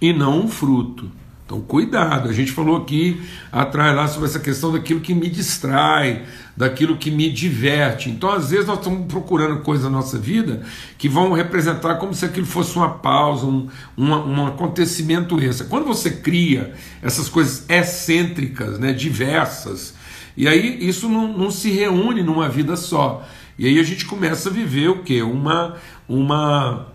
e 0.00 0.12
não 0.12 0.44
um 0.44 0.46
fruto. 0.46 1.10
Então, 1.44 1.60
cuidado. 1.62 2.28
A 2.28 2.32
gente 2.32 2.52
falou 2.52 2.76
aqui 2.76 3.20
atrás 3.50 3.96
lá 3.96 4.06
sobre 4.06 4.28
essa 4.28 4.38
questão 4.38 4.70
daquilo 4.70 5.00
que 5.00 5.12
me 5.12 5.28
distrai, 5.28 6.26
daquilo 6.56 6.96
que 6.96 7.10
me 7.10 7.28
diverte. 7.28 8.08
Então, 8.08 8.30
às 8.30 8.50
vezes, 8.50 8.68
nós 8.68 8.78
estamos 8.78 9.08
procurando 9.08 9.62
coisas 9.62 9.86
na 9.86 9.90
nossa 9.90 10.16
vida 10.16 10.62
que 10.96 11.08
vão 11.08 11.32
representar 11.32 11.96
como 11.96 12.14
se 12.14 12.24
aquilo 12.24 12.46
fosse 12.46 12.76
uma 12.76 12.90
pausa, 12.90 13.46
um, 13.46 13.68
um, 13.98 14.12
um 14.12 14.46
acontecimento 14.46 15.40
extra. 15.40 15.66
Quando 15.66 15.86
você 15.86 16.08
cria 16.08 16.72
essas 17.02 17.28
coisas 17.28 17.68
excêntricas, 17.68 18.78
né, 18.78 18.92
diversas, 18.92 20.00
e 20.36 20.48
aí 20.48 20.78
isso 20.86 21.08
não, 21.08 21.36
não 21.36 21.50
se 21.50 21.70
reúne 21.70 22.22
numa 22.22 22.48
vida 22.48 22.76
só. 22.76 23.26
E 23.58 23.66
aí 23.66 23.78
a 23.78 23.82
gente 23.82 24.06
começa 24.06 24.48
a 24.48 24.52
viver 24.52 24.88
o 24.88 25.02
quê? 25.02 25.22
Uma, 25.22 25.76
uma, 26.08 26.88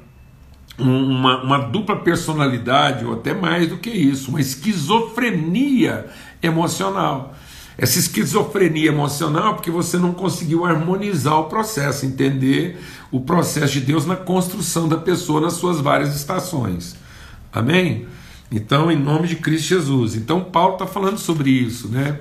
uma, 0.78 1.44
uma 1.44 1.58
dupla 1.60 1.98
personalidade, 1.98 3.06
ou 3.06 3.14
até 3.14 3.34
mais 3.34 3.70
do 3.70 3.78
que 3.78 3.90
isso, 3.90 4.30
uma 4.32 4.42
esquizofrenia 4.42 6.08
emocional. 6.42 7.36
Essa 7.78 8.00
esquizofrenia 8.00 8.90
emocional 8.90 9.54
porque 9.54 9.70
você 9.70 9.98
não 9.98 10.12
conseguiu 10.12 10.66
harmonizar 10.66 11.40
o 11.40 11.44
processo, 11.44 12.08
entender 12.08 12.82
o 13.12 13.22
processo 13.22 13.74
de 13.74 13.82
Deus 13.82 14.06
na 14.06 14.16
construção 14.16 14.88
da 14.88 14.98
pessoa 14.98 15.40
nas 15.40 15.54
suas 15.54 15.80
várias 15.80 16.16
estações. 16.16 16.96
Amém? 17.54 18.08
Então, 18.52 18.92
em 18.92 18.98
nome 18.98 19.28
de 19.28 19.36
Cristo 19.36 19.68
Jesus. 19.68 20.16
Então, 20.16 20.44
Paulo 20.44 20.74
está 20.74 20.88
falando 20.88 21.18
sobre 21.20 21.52
isso, 21.52 21.88
né? 21.90 22.20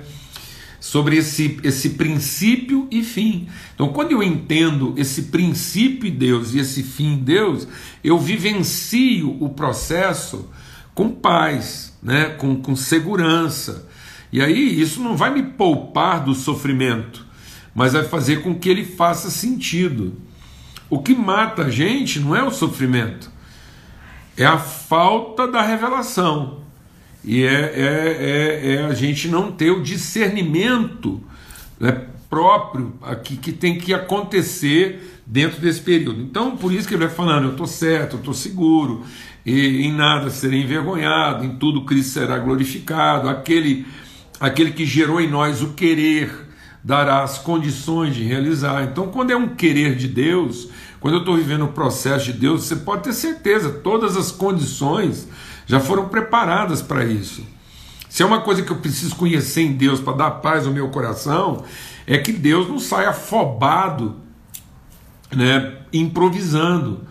Sobre 0.79 1.17
esse, 1.17 1.59
esse 1.63 1.91
princípio 1.91 2.87
e 2.91 3.03
fim. 3.03 3.47
Então, 3.73 3.89
quando 3.89 4.11
eu 4.11 4.21
entendo 4.21 4.93
esse 4.97 5.23
princípio 5.23 6.11
Deus 6.11 6.53
e 6.53 6.59
esse 6.59 6.83
fim 6.83 7.17
Deus, 7.17 7.67
eu 8.03 8.17
vivencio 8.19 9.37
o 9.43 9.49
processo 9.49 10.49
com 10.93 11.09
paz, 11.09 11.97
né? 12.01 12.25
com, 12.29 12.55
com 12.61 12.75
segurança. 12.75 13.87
E 14.31 14.41
aí 14.41 14.79
isso 14.79 15.01
não 15.01 15.15
vai 15.15 15.33
me 15.33 15.43
poupar 15.43 16.23
do 16.23 16.33
sofrimento, 16.33 17.25
mas 17.73 17.93
vai 17.93 18.03
fazer 18.03 18.41
com 18.41 18.55
que 18.55 18.69
ele 18.69 18.85
faça 18.85 19.29
sentido. 19.29 20.15
O 20.89 20.99
que 20.99 21.13
mata 21.13 21.63
a 21.63 21.69
gente 21.69 22.19
não 22.19 22.35
é 22.35 22.43
o 22.43 22.51
sofrimento, 22.51 23.29
é 24.35 24.45
a 24.45 24.57
falta 24.57 25.47
da 25.47 25.61
revelação 25.61 26.66
e 27.27 27.43
é, 27.43 27.49
é, 27.49 28.17
é, 28.21 28.75
é, 28.75 28.85
a 28.85 28.93
gente 28.93 29.27
não 29.27 29.51
ter 29.51 29.69
o 29.69 29.83
discernimento 29.83 31.21
né, 31.77 32.05
próprio 32.29 32.93
aqui 33.01 33.35
que 33.35 33.51
tem 33.51 33.77
que 33.77 33.93
acontecer 33.93 35.21
dentro 35.25 35.59
desse 35.59 35.81
período. 35.81 36.21
Então, 36.21 36.55
por 36.55 36.71
isso 36.71 36.87
que 36.87 36.93
ele 36.93 37.05
vai 37.05 37.13
falando: 37.13 37.47
eu 37.47 37.51
estou 37.51 37.67
certo, 37.67 38.13
eu 38.13 38.19
estou 38.19 38.33
seguro, 38.33 39.03
e 39.45 39.85
em 39.85 39.91
nada 39.91 40.29
serei 40.29 40.63
envergonhado, 40.63 41.43
em 41.43 41.57
tudo 41.57 41.83
Cristo 41.83 42.13
será 42.13 42.39
glorificado. 42.39 43.27
Aquele, 43.27 43.85
aquele 44.39 44.71
que 44.71 44.85
gerou 44.85 45.19
em 45.19 45.29
nós 45.29 45.61
o 45.61 45.73
querer 45.73 46.31
dará 46.81 47.23
as 47.23 47.37
condições 47.37 48.15
de 48.15 48.23
realizar. 48.23 48.83
Então, 48.83 49.09
quando 49.09 49.31
é 49.31 49.35
um 49.35 49.49
querer 49.49 49.97
de 49.97 50.07
Deus, 50.07 50.69
quando 51.01 51.15
eu 51.15 51.19
estou 51.19 51.35
vivendo 51.35 51.65
o 51.65 51.73
processo 51.73 52.31
de 52.31 52.33
Deus, 52.39 52.63
você 52.63 52.77
pode 52.77 53.03
ter 53.03 53.11
certeza, 53.11 53.69
todas 53.69 54.15
as 54.15 54.31
condições 54.31 55.27
já 55.67 55.79
foram 55.79 56.07
preparadas 56.07 56.81
para 56.81 57.05
isso. 57.05 57.45
Se 58.09 58.23
é 58.23 58.25
uma 58.25 58.41
coisa 58.41 58.63
que 58.63 58.71
eu 58.71 58.77
preciso 58.77 59.15
conhecer 59.15 59.61
em 59.61 59.73
Deus 59.73 59.99
para 59.99 60.17
dar 60.17 60.31
paz 60.31 60.65
ao 60.65 60.73
meu 60.73 60.89
coração, 60.89 61.63
é 62.07 62.17
que 62.17 62.31
Deus 62.31 62.67
não 62.67 62.79
sai 62.79 63.05
afobado, 63.05 64.15
né, 65.35 65.75
improvisando. 65.91 67.01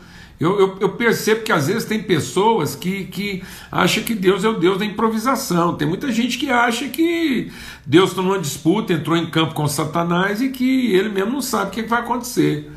Eu, 0.41 0.59
eu, 0.59 0.77
eu, 0.81 0.89
percebo 0.91 1.43
que 1.43 1.53
às 1.53 1.67
vezes 1.67 1.85
tem 1.85 2.03
pessoas 2.03 2.75
que, 2.75 3.05
que 3.05 3.43
acham 3.71 4.03
que 4.03 4.15
Deus 4.15 4.45
é 4.45 4.49
o 4.49 4.59
Deus 4.59 4.79
da 4.79 4.85
improvisação. 4.85 5.77
Tem 5.77 5.89
muita 5.89 6.11
gente 6.13 6.37
que 6.37 6.51
acha 6.51 6.89
que 6.89 7.51
Deus 7.87 8.11
está 8.11 8.21
numa 8.21 8.39
disputa, 8.39 8.93
entrou 8.93 9.17
em 9.17 9.31
campo 9.31 9.55
com 9.55 9.67
Satanás 9.67 10.43
e 10.43 10.49
que 10.49 10.93
ele 10.93 11.09
mesmo 11.09 11.33
não 11.33 11.43
sabe 11.43 11.69
o 11.69 11.73
que 11.73 11.83
vai 11.83 12.01
acontecer 12.01 12.71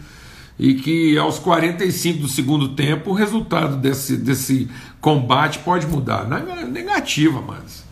e 0.60 0.74
que 0.74 1.18
aos 1.18 1.40
45 1.40 2.20
do 2.20 2.28
segundo 2.28 2.70
tempo 2.70 3.12
o 3.12 3.14
resultado 3.14 3.78
desse, 3.78 4.18
desse 4.18 4.70
combate 5.00 5.60
pode 5.60 5.88
mudar. 5.88 6.28
É 6.30 6.66
negativa, 6.66 7.42
mas. 7.42 7.88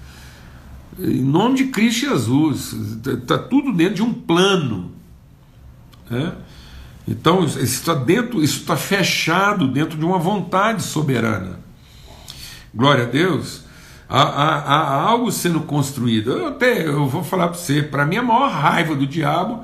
Em 0.99 1.23
nome 1.23 1.55
de 1.57 1.65
Cristo 1.67 2.01
Jesus, 2.01 2.73
está 3.05 3.37
tudo 3.37 3.71
dentro 3.71 3.95
de 3.95 4.03
um 4.03 4.13
plano. 4.13 4.91
Né? 6.09 6.33
Então, 7.07 7.45
isso 7.45 7.59
está 7.59 7.93
dentro, 7.93 8.43
isso 8.43 8.61
está 8.61 8.75
fechado 8.75 9.67
dentro 9.67 9.97
de 9.97 10.03
uma 10.03 10.17
vontade 10.17 10.83
soberana. 10.83 11.59
Glória 12.75 13.05
a 13.05 13.07
Deus. 13.07 13.63
Há, 14.09 14.23
há, 14.23 14.55
há 14.59 15.01
algo 15.03 15.31
sendo 15.31 15.61
construído. 15.61 16.31
Eu 16.31 16.47
até 16.47 16.85
eu 16.85 17.07
vou 17.07 17.23
falar 17.23 17.49
para 17.49 17.57
você, 17.57 17.81
para 17.81 18.05
mim 18.05 18.17
a 18.17 18.23
maior 18.23 18.49
raiva 18.49 18.95
do 18.95 19.05
diabo 19.05 19.63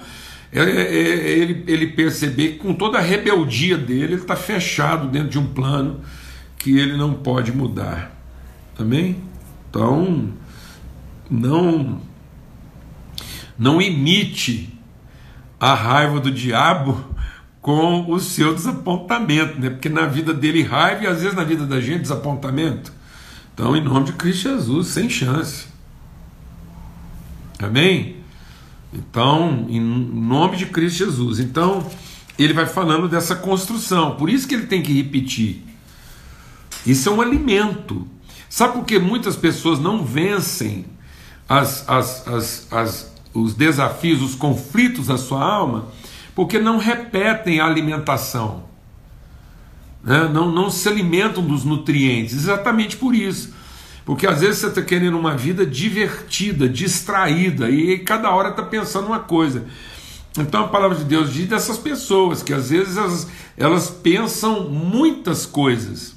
ele, 0.62 1.64
ele 1.68 1.88
perceber 1.88 2.54
que 2.54 2.60
com 2.60 2.74
toda 2.74 3.00
a 3.00 3.02
rebeldia 3.02 3.78
dele, 3.78 4.04
ele 4.04 4.16
está 4.16 4.36
fechado 4.36 5.08
dentro 5.08 5.30
de 5.30 5.40
um 5.40 5.48
plano 5.48 6.02
que 6.58 6.78
ele 6.78 6.96
não 6.96 7.14
pode 7.14 7.52
mudar. 7.52 8.12
Amém? 8.78 9.18
Então, 9.70 10.30
não 11.30 12.02
não 13.58 13.82
imite 13.82 14.78
a 15.60 15.74
raiva 15.74 16.20
do 16.20 16.32
diabo 16.32 17.04
com 17.62 18.12
o 18.12 18.20
seu 18.20 18.54
desapontamento, 18.54 19.60
né? 19.60 19.70
Porque 19.70 19.88
na 19.88 20.06
vida 20.06 20.34
dele 20.34 20.64
raiva 20.64 21.04
e 21.04 21.08
às 21.08 21.22
vezes 21.22 21.36
na 21.36 21.44
vida 21.44 21.66
da 21.66 21.80
gente 21.80 22.02
desapontamento. 22.02 22.92
Então, 23.54 23.76
em 23.76 23.82
nome 23.82 24.08
de 24.08 24.14
Cristo 24.14 24.50
Jesus, 24.50 24.88
sem 24.88 25.10
chance. 25.10 25.68
Amém? 27.60 28.23
Então, 28.94 29.66
em 29.70 29.80
nome 29.80 30.56
de 30.56 30.68
Cristo 30.68 31.00
Jesus. 31.00 31.40
Então, 31.40 31.90
ele 32.38 32.54
vai 32.54 32.66
falando 32.66 33.08
dessa 33.08 33.36
construção. 33.36 34.16
Por 34.16 34.30
isso 34.30 34.48
que 34.48 34.54
ele 34.54 34.68
tem 34.68 34.82
que 34.82 34.94
repetir. 34.94 35.64
Isso 36.86 37.10
é 37.10 37.12
um 37.12 37.22
alimento. 37.22 38.08
Sabe 38.50 38.74
por 38.74 38.86
que 38.86 39.00
muitas 39.00 39.36
pessoas 39.36 39.80
não 39.80 40.06
vencem 40.06 40.86
as, 41.50 41.88
as, 41.90 42.28
as, 42.28 42.68
as, 42.72 43.16
os 43.34 43.56
desafios, 43.56 44.22
os 44.22 44.36
conflitos 44.36 45.08
da 45.08 45.18
sua 45.18 45.44
alma? 45.44 45.88
Porque 46.36 46.60
não 46.60 46.78
repetem 46.78 47.60
a 47.60 47.66
alimentação. 47.66 48.66
Né? 50.04 50.30
Não, 50.32 50.52
não 50.52 50.70
se 50.70 50.88
alimentam 50.88 51.44
dos 51.44 51.64
nutrientes. 51.64 52.36
Exatamente 52.36 52.98
por 52.98 53.16
isso 53.16 53.63
porque 54.06 54.28
às 54.28 54.42
vezes 54.42 54.58
você 54.58 54.68
está 54.68 54.82
querendo 54.82 55.18
uma 55.18 55.36
vida 55.36 55.66
divertida, 55.66 56.68
distraída, 56.68 57.70
e 57.70 58.00
cada 58.00 58.30
hora 58.32 58.50
está 58.50 58.64
pensando 58.64 59.08
uma 59.08 59.20
coisa. 59.20 59.66
Então 60.38 60.66
a 60.66 60.68
palavra 60.68 60.98
de 60.98 61.04
Deus 61.04 61.32
diz 61.32 61.48
dessas 61.48 61.78
pessoas 61.78 62.42
que 62.42 62.54
às 62.54 62.70
vezes 62.70 62.98
elas, 62.98 63.28
elas 63.56 63.90
pensam 63.90 64.70
muitas 64.70 65.46
coisas, 65.46 66.16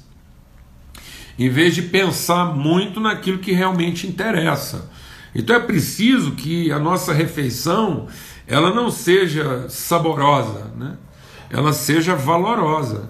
em 1.37 1.49
vez 1.49 1.75
de 1.75 1.83
pensar 1.83 2.55
muito 2.55 2.99
naquilo 2.99 3.37
que 3.37 3.51
realmente 3.51 4.07
interessa. 4.07 4.89
Então 5.35 5.55
é 5.55 5.59
preciso 5.59 6.31
que 6.31 6.71
a 6.71 6.79
nossa 6.79 7.13
refeição 7.13 8.07
ela 8.47 8.73
não 8.73 8.89
seja 8.89 9.69
saborosa, 9.69 10.71
né? 10.75 10.97
ela 11.49 11.73
seja 11.73 12.15
valorosa. 12.15 13.09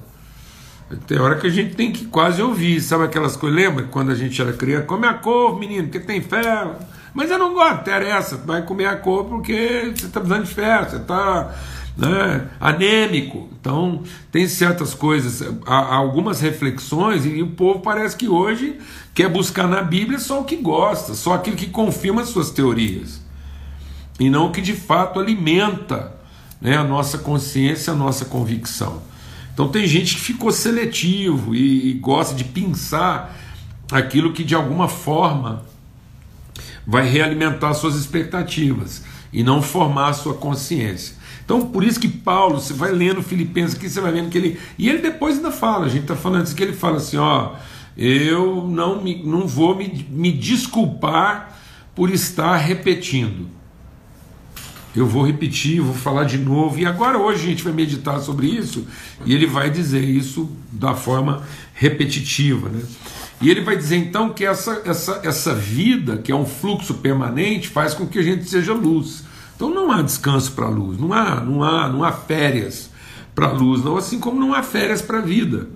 Tem 1.06 1.20
hora 1.20 1.36
que 1.36 1.48
a 1.48 1.50
gente 1.50 1.75
tem 1.75 1.91
que 1.91 2.06
quase 2.06 2.41
ouvir, 2.41 2.79
sabe 2.79 3.03
aquelas 3.03 3.36
coisas? 3.36 3.60
Lembra 3.60 3.84
quando 3.86 4.12
a 4.12 4.15
gente 4.15 4.41
era 4.41 4.53
criança? 4.53 4.86
Come 4.86 5.06
a 5.06 5.13
couve, 5.13 5.60
menino, 5.60 5.84
porque 5.84 6.00
tem 6.00 6.22
ferro. 6.22 6.75
Mas 7.13 7.29
eu 7.29 7.38
não 7.38 7.53
gosto, 7.53 7.82
interessa, 7.82 8.38
vai 8.38 8.62
comer 8.62 8.86
a 8.86 8.96
couve 8.96 9.29
porque 9.29 9.91
você 9.96 10.06
está 10.06 10.20
precisando 10.20 10.46
de 10.46 10.53
ferro, 10.53 10.89
você 10.89 10.96
está 10.98 11.56
né, 11.98 12.48
anêmico. 12.60 13.50
Então, 13.60 14.03
tem 14.32 14.48
certas 14.48 14.94
coisas, 14.94 15.44
há, 15.65 15.96
algumas 15.96 16.39
reflexões, 16.39 17.25
e 17.25 17.41
o 17.41 17.48
povo 17.48 17.79
parece 17.79 18.15
que 18.15 18.29
hoje 18.29 18.77
quer 19.13 19.29
buscar 19.29 19.67
na 19.67 19.82
Bíblia 19.82 20.20
só 20.20 20.41
o 20.41 20.46
que 20.46 20.56
gosta, 20.56 21.15
só 21.15 21.34
aquilo 21.34 21.58
que 21.58 21.67
confirma 21.67 22.22
as 22.22 22.29
suas 22.29 22.51
teorias, 22.51 23.20
e 24.20 24.29
não 24.29 24.48
o 24.48 24.51
que 24.51 24.62
de 24.62 24.74
fato 24.74 25.20
alimenta 25.20 26.15
né, 26.62 26.77
a 26.77 26.84
nossa 26.84 27.17
consciência, 27.17 27.94
a 27.94 27.96
nossa 27.96 28.25
convicção. 28.25 29.01
Então 29.58 29.70
tem 29.70 29.88
gente 29.88 30.14
que 30.14 30.22
ficou 30.22 30.52
seletivo 30.52 31.56
e, 31.56 31.90
e 31.90 31.94
gosta 31.94 32.36
de 32.36 32.44
pensar 32.44 33.36
aquilo 33.92 34.32
que 34.32 34.44
de 34.44 34.54
alguma 34.54 34.88
forma 34.88 35.66
vai 36.86 37.10
realimentar 37.10 37.74
suas 37.74 37.96
expectativas 37.96 39.04
e 39.34 39.42
não 39.42 39.60
formar 39.60 40.10
a 40.10 40.14
sua 40.14 40.36
consciência. 40.36 41.16
Então, 41.44 41.70
por 41.70 41.84
isso 41.84 42.00
que 42.00 42.08
Paulo, 42.08 42.62
você 42.62 42.72
vai 42.72 42.92
lendo 42.92 43.24
Filipenses 43.24 43.76
aqui, 43.76 43.90
você 43.90 44.00
vai 44.00 44.12
vendo 44.12 44.30
que 44.30 44.38
ele. 44.38 44.60
E 44.78 44.88
ele 44.88 45.00
depois 45.00 45.38
ainda 45.38 45.50
fala, 45.50 45.88
a 45.88 45.90
gente 45.90 46.04
está 46.04 46.16
falando 46.16 46.46
isso, 46.46 46.56
que 46.56 46.62
ele 46.62 46.74
fala 46.74 46.98
assim: 46.98 47.18
ó, 47.18 47.56
eu 47.98 48.64
não, 48.68 49.02
me, 49.02 49.24
não 49.24 49.48
vou 49.48 49.76
me, 49.76 50.06
me 50.12 50.32
desculpar 50.32 51.58
por 51.96 52.12
estar 52.12 52.56
repetindo 52.58 53.57
eu 55.00 55.06
vou 55.06 55.25
repetir, 55.25 55.80
vou 55.80 55.94
falar 55.94 56.24
de 56.24 56.38
novo, 56.38 56.80
e 56.80 56.86
agora 56.86 57.18
hoje 57.18 57.44
a 57.44 57.50
gente 57.50 57.63
vai 57.63 57.74
meditar 57.74 58.20
sobre 58.20 58.48
isso, 58.48 58.86
e 59.25 59.34
ele 59.34 59.46
vai 59.46 59.70
dizer 59.70 60.04
isso 60.04 60.50
da 60.72 60.96
forma 60.96 61.44
repetitiva. 61.74 62.70
Né? 62.70 62.82
E 63.39 63.50
ele 63.50 63.62
vai 63.62 63.77
dizer 63.77 63.98
então 63.98 64.30
que 64.30 64.44
essa, 64.44 64.82
essa, 64.86 65.22
essa 65.24 65.54
vida, 65.54 66.18
que 66.18 66.32
é 66.32 66.36
um 66.36 66.46
fluxo 66.46 66.96
permanente, 66.96 67.68
faz 67.68 67.94
com 67.94 68.08
que 68.08 68.18
a 68.18 68.24
gente 68.24 68.50
seja 68.50 68.74
luz. 68.74 69.24
Então 69.56 69.70
não 69.70 69.92
há 69.92 70.01
descanso 70.01 70.51
para 70.54 70.66
a 70.66 70.70
luz, 70.70 70.98
não 70.98 71.13
há, 71.13 71.42
não 71.42 71.63
há, 71.63 71.89
não 71.89 72.04
há 72.04 72.12
férias 72.12 72.89
para 73.36 73.48
a 73.48 73.51
luz, 73.51 73.84
não, 73.84 73.98
assim 73.98 74.20
como 74.20 74.39
não 74.39 74.54
há 74.54 74.63
férias 74.63 75.01
para 75.01 75.20
a 75.20 75.22
vida. 75.22 75.68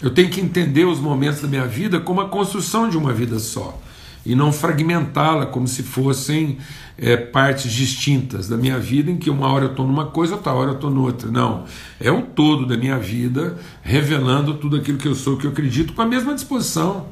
Eu 0.00 0.10
tenho 0.10 0.30
que 0.30 0.40
entender 0.40 0.84
os 0.84 0.98
momentos 0.98 1.40
da 1.40 1.48
minha 1.48 1.66
vida 1.66 2.00
como 2.00 2.20
a 2.20 2.28
construção 2.28 2.88
de 2.88 2.96
uma 2.96 3.12
vida 3.12 3.38
só 3.38 3.80
e 4.24 4.34
não 4.34 4.52
fragmentá-la 4.52 5.46
como 5.46 5.66
se 5.66 5.82
fossem 5.82 6.58
é, 6.98 7.16
partes 7.16 7.72
distintas 7.72 8.46
da 8.46 8.56
minha 8.56 8.78
vida, 8.78 9.10
em 9.10 9.16
que 9.16 9.30
uma 9.30 9.50
hora 9.50 9.64
eu 9.64 9.70
estou 9.70 9.86
numa 9.86 10.06
coisa, 10.06 10.34
outra 10.34 10.52
hora 10.52 10.70
eu 10.70 10.74
estou 10.74 10.90
noutra. 10.90 11.30
Não. 11.30 11.64
É 11.98 12.10
o 12.10 12.22
todo 12.22 12.66
da 12.66 12.76
minha 12.76 12.98
vida, 12.98 13.58
revelando 13.82 14.54
tudo 14.54 14.76
aquilo 14.76 14.98
que 14.98 15.08
eu 15.08 15.14
sou, 15.14 15.38
que 15.38 15.46
eu 15.46 15.50
acredito, 15.50 15.94
com 15.94 16.02
a 16.02 16.06
mesma 16.06 16.34
disposição, 16.34 17.06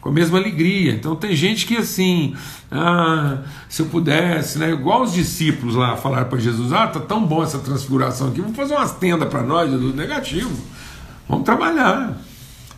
com 0.00 0.08
a 0.08 0.12
mesma 0.12 0.38
alegria. 0.38 0.92
Então 0.92 1.14
tem 1.14 1.36
gente 1.36 1.66
que 1.66 1.76
assim, 1.76 2.34
ah, 2.70 3.42
se 3.68 3.82
eu 3.82 3.86
pudesse, 3.86 4.58
né, 4.58 4.72
igual 4.72 5.02
os 5.02 5.12
discípulos 5.12 5.74
lá 5.74 5.96
falaram 5.96 6.28
para 6.28 6.38
Jesus: 6.38 6.72
ah, 6.72 6.86
tá 6.86 7.00
tão 7.00 7.26
bom 7.26 7.42
essa 7.42 7.58
transfiguração 7.58 8.28
aqui, 8.28 8.40
vamos 8.40 8.56
fazer 8.56 8.74
umas 8.74 8.92
tendas 8.92 9.28
para 9.28 9.42
nós, 9.42 9.70
Jesus, 9.70 9.94
negativo. 9.94 10.56
Vamos 11.28 11.44
trabalhar. 11.44 12.16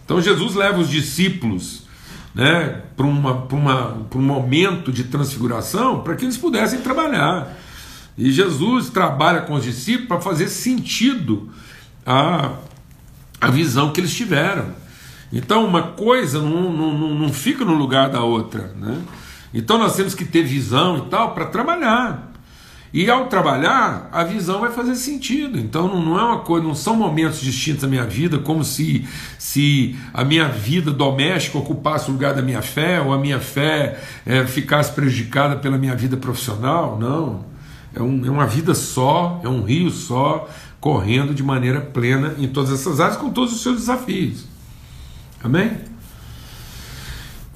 Então 0.05 0.21
Jesus 0.21 0.57
leva 0.57 0.81
os 0.81 0.91
discípulos 0.91 1.89
né, 2.35 2.83
para 2.97 3.07
um 3.07 4.23
momento 4.23 4.93
de 4.93 5.05
transfiguração 5.05 6.01
para 6.01 6.15
que 6.15 6.25
eles 6.25 6.37
pudessem 6.37 6.81
trabalhar. 6.81 7.57
E 8.17 8.31
Jesus 8.31 8.91
trabalha 8.91 9.43
com 9.43 9.55
os 9.55 9.65
discípulos 9.65 10.09
para 10.09 10.21
fazer 10.21 10.49
sentido 10.49 11.51
a, 12.05 12.53
a 13.41 13.51
visão 13.51 13.93
que 13.93 14.01
eles 14.01 14.15
tiveram. 14.15 14.75
Então, 15.33 15.65
uma 15.65 15.83
coisa 15.83 16.41
não, 16.41 16.73
não, 16.73 17.15
não 17.15 17.33
fica 17.33 17.65
no 17.65 17.75
lugar 17.75 18.11
da 18.11 18.23
outra. 18.23 18.75
Né? 18.77 19.01
Então, 19.55 19.79
nós 19.79 19.97
temos 19.97 20.15
que 20.15 20.25
ter 20.25 20.43
visão 20.43 20.99
e 20.99 21.03
tal 21.03 21.35
para 21.35 21.47
trabalhar. 21.47 22.30
E 22.93 23.09
ao 23.09 23.27
trabalhar, 23.27 24.09
a 24.11 24.25
visão 24.25 24.61
vai 24.61 24.73
fazer 24.73 24.97
sentido. 24.97 25.59
Então 25.59 25.89
não 26.03 26.19
é 26.19 26.23
uma 26.23 26.39
coisa, 26.41 26.67
não 26.67 26.75
são 26.75 26.97
momentos 26.97 27.41
distintos 27.41 27.83
da 27.83 27.89
minha 27.89 28.05
vida, 28.05 28.39
como 28.39 28.65
se, 28.65 29.07
se 29.39 29.97
a 30.13 30.25
minha 30.25 30.49
vida 30.49 30.91
doméstica 30.91 31.59
ocupasse 31.59 32.11
o 32.11 32.13
lugar 32.13 32.35
da 32.35 32.43
minha 32.43 32.63
fé, 32.63 33.01
ou 33.01 33.13
a 33.13 33.19
minha 33.19 33.39
fé 33.39 34.01
é, 34.27 34.45
ficasse 34.45 34.93
prejudicada 34.93 35.57
pela 35.57 35.79
minha 35.79 35.95
vida 35.95 36.17
profissional. 36.17 36.99
Não. 36.99 37.45
É, 37.95 38.03
um, 38.03 38.27
é 38.27 38.31
uma 38.31 38.47
vida 38.47 38.75
só, 38.75 39.41
é 39.45 39.49
um 39.49 39.63
rio 39.63 39.91
só, 39.91 40.49
correndo 40.81 41.33
de 41.33 41.43
maneira 41.43 41.81
plena 41.81 42.35
em 42.39 42.49
todas 42.49 42.73
essas 42.73 42.99
áreas, 42.99 43.17
com 43.17 43.31
todos 43.31 43.53
os 43.53 43.63
seus 43.63 43.77
desafios. 43.77 44.47
Amém? 45.43 45.90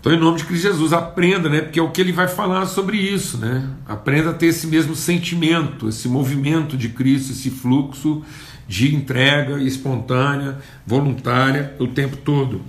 Então, 0.04 0.12
em 0.12 0.18
nome 0.20 0.36
de 0.36 0.44
Cristo 0.44 0.64
Jesus, 0.64 0.92
aprenda, 0.92 1.48
né? 1.48 1.62
Porque 1.62 1.80
é 1.80 1.82
o 1.82 1.90
que 1.90 1.98
ele 1.98 2.12
vai 2.12 2.28
falar 2.28 2.66
sobre 2.66 2.98
isso, 2.98 3.38
né? 3.38 3.66
Aprenda 3.88 4.32
a 4.32 4.34
ter 4.34 4.48
esse 4.48 4.66
mesmo 4.66 4.94
sentimento, 4.94 5.88
esse 5.88 6.08
movimento 6.08 6.76
de 6.76 6.90
Cristo, 6.90 7.32
esse 7.32 7.48
fluxo 7.48 8.22
de 8.68 8.94
entrega 8.94 9.58
espontânea, 9.62 10.58
voluntária, 10.86 11.74
o 11.80 11.86
tempo 11.86 12.18
todo. 12.18 12.60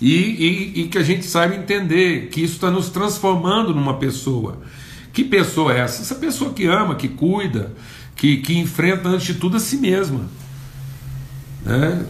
E, 0.00 0.14
e, 0.14 0.80
e 0.80 0.88
que 0.88 0.96
a 0.96 1.02
gente 1.02 1.26
saiba 1.26 1.54
entender 1.54 2.28
que 2.28 2.42
isso 2.42 2.54
está 2.54 2.70
nos 2.70 2.88
transformando 2.88 3.74
numa 3.74 3.98
pessoa. 3.98 4.62
Que 5.12 5.24
pessoa 5.24 5.74
é 5.74 5.80
essa? 5.80 6.00
Essa 6.00 6.14
pessoa 6.14 6.54
que 6.54 6.64
ama, 6.64 6.94
que 6.94 7.08
cuida, 7.08 7.74
que, 8.14 8.38
que 8.38 8.58
enfrenta 8.58 9.10
antes 9.10 9.26
de 9.26 9.34
tudo 9.34 9.58
a 9.58 9.60
si 9.60 9.76
mesma. 9.76 10.22
Né? 11.66 12.06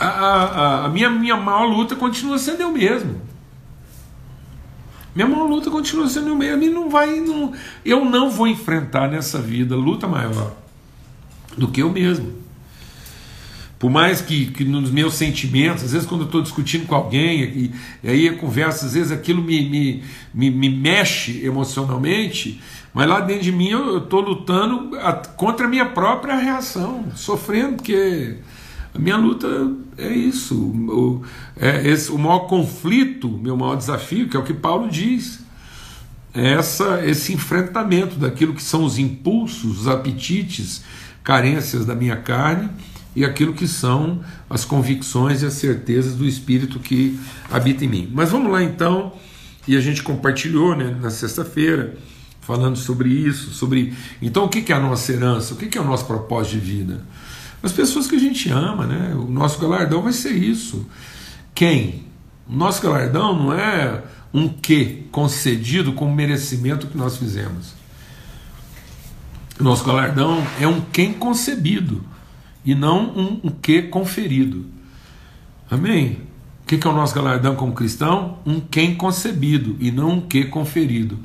A, 0.00 0.06
a, 0.06 0.84
a, 0.86 0.88
minha, 0.88 1.10
minha 1.10 1.36
maior 1.36 1.66
luta 1.66 1.94
continua 1.94 2.38
sendo 2.38 2.62
eu 2.62 2.72
mesmo. 2.72 3.25
Minha 5.16 5.26
maior 5.26 5.48
luta 5.48 5.70
continua 5.70 6.06
sendo 6.08 6.28
eu 6.28 6.36
mesmo. 6.36 6.62
E 6.62 6.68
não 6.68 6.90
vai, 6.90 7.18
não, 7.20 7.52
eu 7.82 8.04
não 8.04 8.30
vou 8.30 8.46
enfrentar 8.46 9.08
nessa 9.08 9.40
vida 9.40 9.74
luta 9.74 10.06
maior 10.06 10.54
do 11.56 11.68
que 11.68 11.82
eu 11.82 11.90
mesmo. 11.90 12.44
Por 13.78 13.90
mais 13.90 14.20
que, 14.20 14.46
que 14.46 14.62
nos 14.62 14.90
meus 14.90 15.14
sentimentos, 15.14 15.84
às 15.84 15.92
vezes 15.92 16.06
quando 16.06 16.22
eu 16.22 16.26
estou 16.26 16.42
discutindo 16.42 16.86
com 16.86 16.94
alguém, 16.94 17.42
e, 17.42 17.72
e, 18.04 18.10
aí 18.10 18.28
a 18.28 18.36
conversa, 18.36 18.84
às 18.84 18.92
vezes 18.92 19.10
aquilo 19.10 19.42
me, 19.42 19.68
me, 19.68 20.02
me, 20.34 20.50
me 20.50 20.68
mexe 20.68 21.44
emocionalmente, 21.44 22.60
mas 22.92 23.08
lá 23.08 23.20
dentro 23.20 23.42
de 23.42 23.52
mim 23.52 23.68
eu 23.68 23.98
estou 23.98 24.20
lutando 24.20 24.96
a, 24.98 25.12
contra 25.12 25.66
a 25.66 25.68
minha 25.68 25.86
própria 25.86 26.36
reação, 26.36 27.06
sofrendo, 27.14 27.76
porque 27.76 28.36
a 28.96 28.98
minha 28.98 29.16
luta 29.18 29.46
é 29.98 30.08
isso. 30.08 30.54
O, 30.54 31.22
é 31.54 31.86
esse, 31.86 32.10
o 32.10 32.18
maior 32.18 32.40
conflito, 32.40 33.28
meu 33.28 33.56
maior 33.56 33.76
desafio, 33.76 34.28
que 34.28 34.36
é 34.36 34.40
o 34.40 34.42
que 34.42 34.54
Paulo 34.54 34.88
diz, 34.88 35.40
é 36.34 36.54
essa, 36.54 37.04
esse 37.06 37.34
enfrentamento 37.34 38.16
daquilo 38.16 38.54
que 38.54 38.62
são 38.62 38.84
os 38.84 38.98
impulsos, 38.98 39.82
os 39.82 39.88
apetites, 39.88 40.82
carências 41.22 41.84
da 41.84 41.94
minha 41.94 42.16
carne 42.16 42.70
e 43.14 43.22
aquilo 43.22 43.52
que 43.52 43.68
são 43.68 44.20
as 44.48 44.64
convicções 44.64 45.42
e 45.42 45.46
as 45.46 45.54
certezas 45.54 46.14
do 46.14 46.26
Espírito 46.26 46.78
que 46.78 47.18
habita 47.50 47.84
em 47.84 47.88
mim. 47.88 48.10
Mas 48.14 48.30
vamos 48.30 48.50
lá 48.50 48.62
então, 48.62 49.12
e 49.68 49.76
a 49.76 49.80
gente 49.80 50.02
compartilhou 50.02 50.74
né, 50.74 50.96
na 51.00 51.10
sexta-feira, 51.10 51.98
falando 52.40 52.76
sobre 52.76 53.10
isso, 53.10 53.50
sobre 53.50 53.92
então 54.22 54.44
o 54.44 54.48
que 54.48 54.72
é 54.72 54.76
a 54.76 54.80
nossa 54.80 55.12
herança, 55.12 55.52
o 55.52 55.56
que 55.56 55.76
é 55.76 55.80
o 55.80 55.84
nosso 55.84 56.06
propósito 56.06 56.52
de 56.52 56.60
vida 56.60 57.04
as 57.62 57.72
pessoas 57.72 58.06
que 58.06 58.16
a 58.16 58.20
gente 58.20 58.50
ama, 58.50 58.86
né? 58.86 59.14
O 59.14 59.30
nosso 59.30 59.58
galardão 59.58 60.02
vai 60.02 60.12
ser 60.12 60.32
isso. 60.32 60.86
Quem? 61.54 62.04
O 62.48 62.54
nosso 62.54 62.82
galardão 62.82 63.36
não 63.36 63.52
é 63.52 64.02
um 64.32 64.48
que 64.48 65.06
concedido 65.10 65.92
com 65.92 66.12
merecimento 66.12 66.86
que 66.86 66.96
nós 66.96 67.16
fizemos. 67.16 67.74
O 69.58 69.64
nosso 69.64 69.84
galardão 69.84 70.46
é 70.60 70.68
um 70.68 70.80
quem 70.80 71.12
concebido 71.12 72.04
e 72.64 72.74
não 72.74 73.04
um, 73.16 73.40
um 73.44 73.50
que 73.50 73.82
conferido. 73.82 74.66
Amém? 75.70 76.20
O 76.62 76.66
que 76.66 76.86
é 76.86 76.90
o 76.90 76.92
nosso 76.92 77.14
galardão 77.14 77.54
como 77.56 77.72
cristão? 77.72 78.38
Um 78.44 78.60
quem 78.60 78.94
concebido 78.94 79.76
e 79.80 79.90
não 79.90 80.10
um 80.10 80.20
que 80.20 80.44
conferido. 80.44 81.18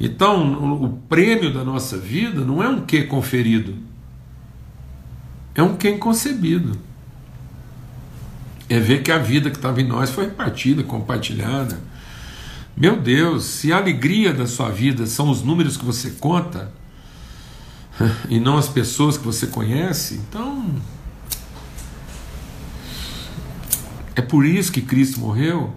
Então, 0.00 0.54
o, 0.54 0.84
o 0.84 0.88
prêmio 1.08 1.52
da 1.52 1.62
nossa 1.62 1.98
vida 1.98 2.40
não 2.40 2.62
é 2.62 2.68
um 2.68 2.80
que 2.80 3.02
conferido, 3.02 3.74
é 5.54 5.62
um 5.62 5.76
quem 5.76 5.98
concebido. 5.98 6.78
É 8.68 8.78
ver 8.78 9.02
que 9.02 9.10
a 9.10 9.18
vida 9.18 9.50
que 9.50 9.56
estava 9.56 9.80
em 9.80 9.86
nós 9.86 10.10
foi 10.10 10.26
repartida, 10.26 10.82
compartilhada. 10.82 11.80
Meu 12.76 12.96
Deus, 13.00 13.44
se 13.44 13.72
a 13.72 13.76
alegria 13.76 14.32
da 14.32 14.46
sua 14.46 14.70
vida 14.70 15.06
são 15.06 15.28
os 15.28 15.42
números 15.42 15.76
que 15.76 15.84
você 15.84 16.12
conta 16.12 16.72
e 18.30 18.38
não 18.38 18.56
as 18.56 18.68
pessoas 18.68 19.18
que 19.18 19.24
você 19.24 19.48
conhece, 19.48 20.14
então 20.14 20.76
é 24.14 24.22
por 24.22 24.46
isso 24.46 24.70
que 24.70 24.80
Cristo 24.80 25.20
morreu. 25.20 25.74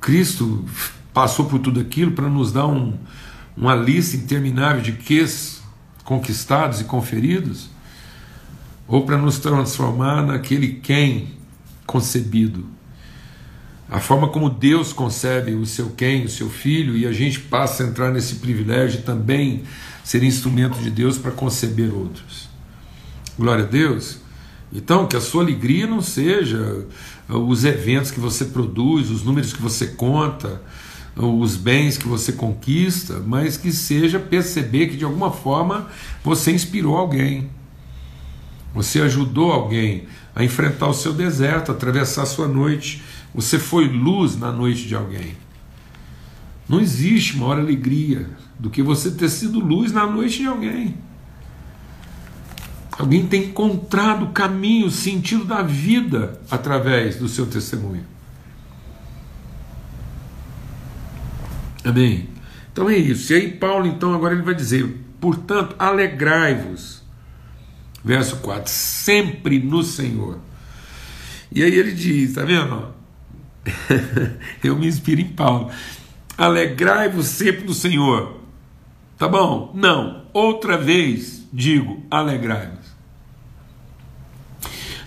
Cristo 0.00 0.64
passou 1.12 1.46
por 1.46 1.58
tudo 1.58 1.80
aquilo 1.80 2.12
para 2.12 2.28
nos 2.28 2.52
dar 2.52 2.66
um, 2.66 2.96
uma 3.56 3.74
lista 3.74 4.16
interminável 4.16 4.82
de 4.82 4.92
ques 4.92 5.55
conquistados 6.06 6.80
e 6.80 6.84
conferidos, 6.84 7.68
ou 8.88 9.04
para 9.04 9.18
nos 9.18 9.38
transformar 9.38 10.22
naquele 10.22 10.74
quem 10.74 11.34
concebido. 11.84 12.64
A 13.90 13.98
forma 13.98 14.28
como 14.28 14.48
Deus 14.48 14.92
concebe 14.92 15.54
o 15.54 15.66
seu 15.66 15.90
quem, 15.90 16.24
o 16.24 16.28
seu 16.28 16.48
filho, 16.48 16.96
e 16.96 17.06
a 17.06 17.12
gente 17.12 17.40
passa 17.40 17.82
a 17.82 17.86
entrar 17.86 18.12
nesse 18.12 18.36
privilégio 18.36 19.02
também 19.02 19.64
ser 20.04 20.22
instrumento 20.22 20.78
de 20.78 20.90
Deus 20.90 21.18
para 21.18 21.32
conceber 21.32 21.92
outros. 21.92 22.48
Glória 23.36 23.64
a 23.64 23.66
Deus. 23.66 24.18
Então, 24.72 25.06
que 25.06 25.16
a 25.16 25.20
sua 25.20 25.42
alegria 25.42 25.86
não 25.86 26.00
seja 26.00 26.86
os 27.28 27.64
eventos 27.64 28.12
que 28.12 28.20
você 28.20 28.44
produz, 28.44 29.10
os 29.10 29.24
números 29.24 29.52
que 29.52 29.60
você 29.60 29.88
conta, 29.88 30.62
os 31.16 31.56
bens 31.56 31.96
que 31.96 32.06
você 32.06 32.32
conquista, 32.32 33.22
mas 33.26 33.56
que 33.56 33.72
seja 33.72 34.18
perceber 34.18 34.88
que 34.88 34.96
de 34.96 35.04
alguma 35.04 35.30
forma 35.30 35.88
você 36.22 36.52
inspirou 36.52 36.96
alguém. 36.96 37.48
Você 38.74 39.00
ajudou 39.00 39.50
alguém 39.50 40.06
a 40.34 40.44
enfrentar 40.44 40.88
o 40.88 40.94
seu 40.94 41.14
deserto, 41.14 41.72
atravessar 41.72 42.24
a 42.24 42.26
sua 42.26 42.46
noite. 42.46 43.02
Você 43.34 43.58
foi 43.58 43.88
luz 43.88 44.36
na 44.36 44.52
noite 44.52 44.86
de 44.86 44.94
alguém. 44.94 45.34
Não 46.68 46.80
existe 46.80 47.38
maior 47.38 47.58
alegria 47.58 48.28
do 48.58 48.68
que 48.68 48.82
você 48.82 49.10
ter 49.10 49.30
sido 49.30 49.58
luz 49.58 49.92
na 49.92 50.06
noite 50.06 50.38
de 50.38 50.46
alguém. 50.46 50.94
Alguém 52.98 53.26
tem 53.26 53.44
encontrado 53.44 54.26
o 54.26 54.32
caminho, 54.32 54.86
o 54.86 54.90
sentido 54.90 55.44
da 55.44 55.62
vida 55.62 56.40
através 56.50 57.16
do 57.16 57.28
seu 57.28 57.46
testemunho. 57.46 58.04
Amém? 61.86 62.28
Então 62.72 62.90
é 62.90 62.96
isso. 62.96 63.32
E 63.32 63.36
aí, 63.36 63.52
Paulo, 63.52 63.86
então, 63.86 64.12
agora 64.12 64.34
ele 64.34 64.42
vai 64.42 64.54
dizer: 64.54 64.86
portanto, 65.20 65.76
alegrai-vos. 65.78 67.02
Verso 68.04 68.36
4: 68.38 68.70
sempre 68.70 69.58
no 69.58 69.82
Senhor. 69.82 70.38
E 71.50 71.62
aí 71.62 71.74
ele 71.74 71.92
diz: 71.92 72.34
tá 72.34 72.44
vendo? 72.44 72.94
Eu 74.62 74.76
me 74.76 74.86
inspiro 74.86 75.20
em 75.20 75.28
Paulo. 75.28 75.70
Alegrai-vos 76.36 77.26
sempre 77.26 77.64
no 77.64 77.74
Senhor. 77.74 78.40
Tá 79.16 79.28
bom? 79.28 79.72
Não. 79.74 80.26
Outra 80.32 80.76
vez 80.76 81.46
digo: 81.52 82.04
alegrai-vos 82.10 82.85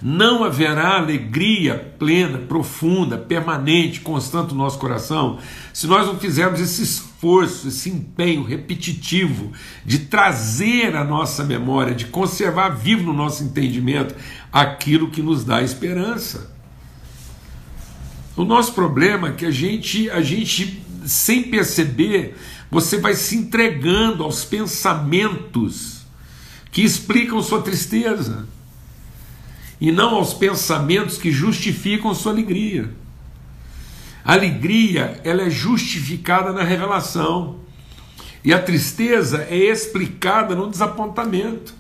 não 0.02 0.44
haverá 0.44 0.98
alegria 0.98 1.94
plena, 1.98 2.38
profunda, 2.38 3.18
permanente, 3.18 4.00
constante 4.00 4.54
no 4.54 4.60
nosso 4.60 4.80
coração 4.80 5.40
se 5.74 5.88
nós 5.88 6.08
não 6.08 6.18
fizermos 6.18 6.60
esse 6.60 6.84
esforço, 6.84 7.68
esse 7.68 7.90
empenho 7.90 8.44
repetitivo 8.44 9.52
de 9.86 10.00
trazer 10.00 10.96
à 10.96 11.04
nossa 11.04 11.44
memória, 11.44 11.94
de 11.94 12.06
conservar 12.06 12.70
vivo 12.70 13.04
no 13.04 13.14
nosso 13.14 13.44
entendimento 13.44 14.16
aquilo 14.52 15.10
que 15.10 15.22
nos 15.22 15.44
dá 15.44 15.62
esperança. 15.62 16.56
O 18.36 18.46
nosso 18.46 18.74
problema 18.74 19.30
é 19.30 19.32
que 19.34 19.46
a 19.46 19.52
gente, 19.52 20.10
a 20.10 20.22
gente 20.22 20.82
sem 21.06 21.44
perceber, 21.44 22.38
você 22.72 22.98
vai 22.98 23.14
se 23.14 23.36
entregando 23.36 24.24
aos 24.24 24.46
pensamentos 24.46 26.06
que 26.72 26.84
explicam 26.84 27.42
sua 27.42 27.62
tristeza 27.62 28.48
e 29.80 29.92
não 29.92 30.16
aos 30.16 30.34
pensamentos 30.34 31.18
que 31.18 31.32
justificam 31.32 32.14
sua 32.14 32.32
alegria. 32.32 32.90
A 34.24 34.34
alegria 34.34 35.20
ela 35.24 35.44
é 35.44 35.50
justificada 35.50 36.52
na 36.52 36.64
revelação 36.64 37.60
e 38.44 38.54
a 38.54 38.62
tristeza 38.62 39.48
é 39.50 39.58
explicada 39.58 40.56
no 40.56 40.70
desapontamento. 40.70 41.74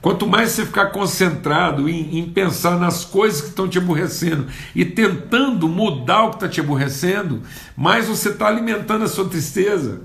Quanto 0.00 0.26
mais 0.26 0.50
você 0.50 0.66
ficar 0.66 0.86
concentrado 0.86 1.88
em, 1.88 2.18
em 2.18 2.28
pensar 2.28 2.76
nas 2.76 3.04
coisas 3.04 3.40
que 3.40 3.48
estão 3.48 3.68
te 3.68 3.78
aborrecendo 3.78 4.48
e 4.74 4.84
tentando 4.84 5.68
mudar 5.68 6.24
o 6.24 6.30
que 6.30 6.36
está 6.36 6.48
te 6.48 6.60
aborrecendo, 6.60 7.42
mais 7.76 8.08
você 8.08 8.30
está 8.30 8.48
alimentando 8.48 9.04
a 9.04 9.08
sua 9.08 9.28
tristeza. 9.28 10.02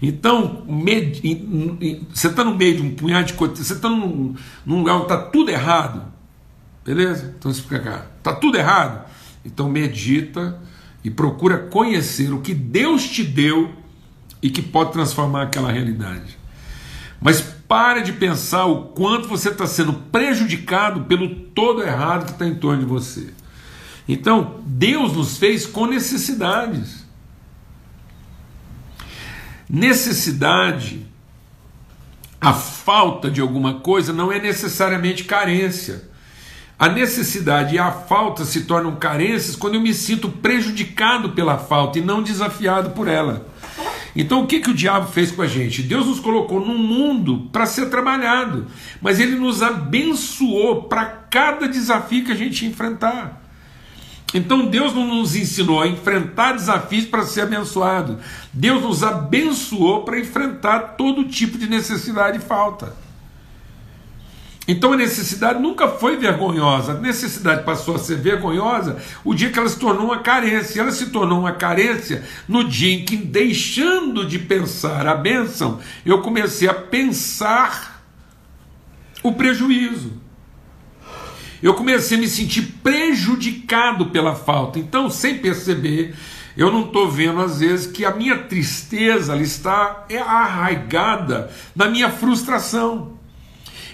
Então, 0.00 0.66
você 2.10 2.28
está 2.28 2.42
no 2.42 2.54
meio 2.54 2.76
de 2.76 2.82
um 2.82 2.94
punhado 2.94 3.26
de 3.26 3.34
coisas, 3.34 3.58
você 3.58 3.74
está 3.74 3.88
num, 3.88 4.34
num 4.64 4.78
lugar 4.78 4.94
onde 4.94 5.04
está 5.04 5.18
tudo 5.18 5.50
errado, 5.50 6.13
Beleza? 6.84 7.34
Então 7.38 7.50
explica 7.50 8.06
Está 8.18 8.34
tudo 8.34 8.56
errado? 8.56 9.08
Então 9.44 9.68
medita 9.68 10.60
e 11.02 11.10
procura 11.10 11.58
conhecer 11.58 12.32
o 12.32 12.40
que 12.40 12.54
Deus 12.54 13.08
te 13.08 13.22
deu 13.22 13.74
e 14.42 14.50
que 14.50 14.62
pode 14.62 14.92
transformar 14.92 15.42
aquela 15.42 15.72
realidade. 15.72 16.38
Mas 17.20 17.40
pare 17.40 18.02
de 18.02 18.12
pensar 18.12 18.66
o 18.66 18.88
quanto 18.88 19.28
você 19.28 19.48
está 19.48 19.66
sendo 19.66 19.92
prejudicado 19.92 21.04
pelo 21.04 21.34
todo 21.34 21.82
errado 21.82 22.26
que 22.26 22.32
está 22.32 22.46
em 22.46 22.54
torno 22.54 22.80
de 22.80 22.86
você. 22.86 23.32
Então, 24.06 24.60
Deus 24.66 25.14
nos 25.14 25.38
fez 25.38 25.66
com 25.66 25.86
necessidades. 25.86 27.04
Necessidade, 29.68 31.06
a 32.38 32.52
falta 32.52 33.30
de 33.30 33.40
alguma 33.40 33.80
coisa, 33.80 34.12
não 34.12 34.30
é 34.30 34.38
necessariamente 34.38 35.24
carência. 35.24 36.13
A 36.78 36.88
necessidade 36.88 37.76
e 37.76 37.78
a 37.78 37.92
falta 37.92 38.44
se 38.44 38.62
tornam 38.62 38.96
carências 38.96 39.54
quando 39.54 39.74
eu 39.74 39.80
me 39.80 39.94
sinto 39.94 40.28
prejudicado 40.28 41.30
pela 41.30 41.56
falta 41.56 41.98
e 41.98 42.02
não 42.02 42.22
desafiado 42.22 42.90
por 42.90 43.06
ela. 43.06 43.46
Então 44.16 44.42
o 44.42 44.46
que, 44.46 44.60
que 44.60 44.70
o 44.70 44.74
diabo 44.74 45.08
fez 45.08 45.30
com 45.30 45.42
a 45.42 45.46
gente? 45.46 45.82
Deus 45.82 46.06
nos 46.06 46.20
colocou 46.20 46.60
num 46.60 46.78
mundo 46.78 47.48
para 47.52 47.66
ser 47.66 47.90
trabalhado, 47.90 48.66
mas 49.00 49.18
ele 49.18 49.36
nos 49.36 49.62
abençoou 49.62 50.84
para 50.84 51.04
cada 51.04 51.68
desafio 51.68 52.24
que 52.24 52.32
a 52.32 52.36
gente 52.36 52.66
enfrentar. 52.66 53.40
Então 54.32 54.66
Deus 54.66 54.92
não 54.92 55.06
nos 55.06 55.36
ensinou 55.36 55.80
a 55.80 55.86
enfrentar 55.86 56.52
desafios 56.52 57.04
para 57.04 57.22
ser 57.22 57.42
abençoado. 57.42 58.18
Deus 58.52 58.82
nos 58.82 59.04
abençoou 59.04 60.04
para 60.04 60.18
enfrentar 60.18 60.96
todo 60.96 61.28
tipo 61.28 61.56
de 61.56 61.68
necessidade 61.68 62.38
e 62.38 62.40
falta. 62.40 63.03
Então 64.66 64.94
a 64.94 64.96
necessidade 64.96 65.60
nunca 65.60 65.88
foi 65.88 66.16
vergonhosa, 66.16 66.92
a 66.92 66.98
necessidade 66.98 67.64
passou 67.64 67.96
a 67.96 67.98
ser 67.98 68.16
vergonhosa 68.16 68.96
o 69.22 69.34
dia 69.34 69.50
que 69.50 69.58
ela 69.58 69.68
se 69.68 69.78
tornou 69.78 70.06
uma 70.06 70.20
carência. 70.20 70.80
Ela 70.80 70.90
se 70.90 71.06
tornou 71.06 71.40
uma 71.40 71.52
carência 71.52 72.24
no 72.48 72.64
dia 72.64 72.94
em 72.94 73.04
que, 73.04 73.16
deixando 73.16 74.26
de 74.26 74.38
pensar 74.38 75.06
a 75.06 75.14
bênção, 75.14 75.80
eu 76.04 76.22
comecei 76.22 76.66
a 76.68 76.74
pensar 76.74 78.02
o 79.22 79.32
prejuízo. 79.32 80.12
Eu 81.62 81.74
comecei 81.74 82.16
a 82.16 82.20
me 82.20 82.28
sentir 82.28 82.74
prejudicado 82.82 84.06
pela 84.06 84.34
falta. 84.34 84.78
Então, 84.78 85.08
sem 85.08 85.38
perceber, 85.38 86.14
eu 86.56 86.70
não 86.70 86.86
estou 86.86 87.10
vendo 87.10 87.40
às 87.40 87.60
vezes 87.60 87.86
que 87.86 88.04
a 88.04 88.14
minha 88.14 88.36
tristeza 88.36 89.36
está 89.36 90.06
arraigada 90.26 91.50
na 91.74 91.88
minha 91.88 92.10
frustração. 92.10 93.18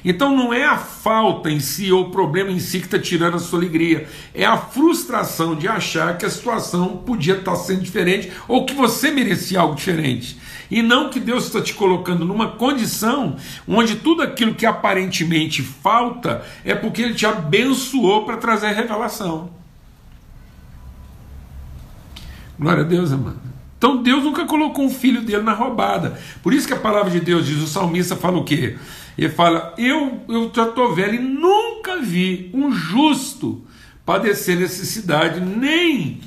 Então 0.04 0.34
não 0.34 0.52
é 0.52 0.64
a 0.64 0.78
falta 0.78 1.50
em 1.50 1.60
si 1.60 1.92
ou 1.92 2.06
o 2.06 2.10
problema 2.10 2.50
em 2.50 2.58
si 2.58 2.78
que 2.78 2.86
está 2.86 2.98
tirando 2.98 3.36
a 3.36 3.38
sua 3.38 3.58
alegria, 3.58 4.08
é 4.34 4.44
a 4.44 4.56
frustração 4.56 5.54
de 5.54 5.68
achar 5.68 6.16
que 6.16 6.24
a 6.24 6.30
situação 6.30 6.98
podia 6.98 7.36
estar 7.36 7.52
tá 7.52 7.56
sendo 7.56 7.82
diferente 7.82 8.32
ou 8.48 8.64
que 8.64 8.74
você 8.74 9.10
merecia 9.10 9.60
algo 9.60 9.74
diferente. 9.74 10.38
E 10.70 10.82
não 10.82 11.10
que 11.10 11.18
Deus 11.18 11.46
está 11.46 11.60
te 11.60 11.74
colocando 11.74 12.24
numa 12.24 12.52
condição 12.52 13.36
onde 13.66 13.96
tudo 13.96 14.22
aquilo 14.22 14.54
que 14.54 14.64
aparentemente 14.64 15.62
falta 15.62 16.44
é 16.64 16.74
porque 16.74 17.02
Ele 17.02 17.14
te 17.14 17.26
abençoou 17.26 18.24
para 18.24 18.36
trazer 18.36 18.72
revelação. 18.72 19.50
Glória 22.58 22.84
a 22.84 22.86
Deus, 22.86 23.10
amado. 23.10 23.40
Então 23.80 24.02
Deus 24.02 24.22
nunca 24.22 24.44
colocou 24.44 24.84
um 24.84 24.90
filho 24.90 25.22
dele 25.22 25.42
na 25.42 25.54
roubada. 25.54 26.20
Por 26.42 26.52
isso 26.52 26.68
que 26.68 26.74
a 26.74 26.78
palavra 26.78 27.10
de 27.10 27.18
Deus 27.18 27.46
diz, 27.46 27.62
o 27.62 27.66
salmista 27.66 28.14
fala 28.14 28.36
o 28.36 28.44
quê? 28.44 28.76
Ele 29.20 29.28
fala: 29.28 29.74
Eu, 29.76 30.22
eu 30.30 30.50
já 30.54 30.66
estou 30.66 30.94
velho 30.94 31.16
e 31.16 31.18
nunca 31.18 31.98
vi 31.98 32.50
um 32.54 32.72
justo 32.72 33.62
padecer 34.04 34.58
necessidade, 34.58 35.40
nem 35.40 36.22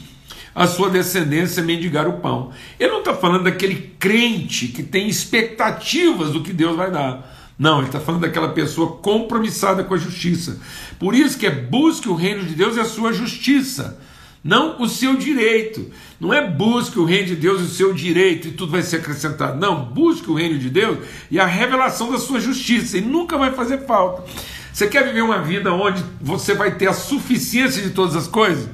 a 0.53 0.67
sua 0.67 0.91
descendência 0.91 1.63
mendigar 1.63 2.07
o 2.07 2.19
pão. 2.19 2.51
Ele 2.79 2.91
não 2.91 2.99
está 2.99 3.15
falando 3.15 3.45
daquele 3.45 3.95
crente 3.97 4.67
que 4.67 4.83
tem 4.83 5.07
expectativas 5.09 6.29
do 6.29 6.43
que 6.43 6.53
Deus 6.53 6.75
vai 6.75 6.91
dar. 6.91 7.35
Não, 7.57 7.79
ele 7.79 7.87
está 7.87 7.99
falando 7.99 8.21
daquela 8.21 8.49
pessoa 8.49 8.97
compromissada 8.97 9.83
com 9.83 9.95
a 9.95 9.97
justiça. 9.97 10.61
Por 10.99 11.15
isso 11.15 11.39
que 11.39 11.47
é 11.47 11.51
busque 11.51 12.07
o 12.07 12.13
reino 12.13 12.43
de 12.43 12.53
Deus 12.53 12.75
e 12.75 12.79
a 12.79 12.85
sua 12.85 13.11
justiça 13.11 13.99
não 14.43 14.81
o 14.81 14.89
seu 14.89 15.15
direito. 15.15 15.89
Não 16.19 16.33
é 16.33 16.45
busque 16.45 16.99
o 16.99 17.05
reino 17.05 17.27
de 17.27 17.35
Deus 17.35 17.61
e 17.61 17.63
o 17.63 17.67
seu 17.67 17.93
direito 17.93 18.49
e 18.49 18.51
tudo 18.51 18.71
vai 18.71 18.81
ser 18.81 18.97
acrescentado. 18.97 19.57
Não, 19.57 19.85
busque 19.85 20.29
o 20.29 20.35
reino 20.35 20.59
de 20.59 20.69
Deus 20.69 20.99
e 21.31 21.39
a 21.39 21.45
revelação 21.45 22.11
da 22.11 22.17
sua 22.17 22.39
justiça, 22.39 22.97
e 22.97 23.01
nunca 23.01 23.37
vai 23.37 23.51
fazer 23.53 23.85
falta. 23.85 24.23
Você 24.71 24.87
quer 24.87 25.05
viver 25.05 25.21
uma 25.21 25.41
vida 25.41 25.71
onde 25.71 26.03
você 26.19 26.53
vai 26.53 26.75
ter 26.75 26.87
a 26.87 26.93
suficiência 26.93 27.81
de 27.81 27.91
todas 27.91 28.15
as 28.15 28.27
coisas? 28.27 28.67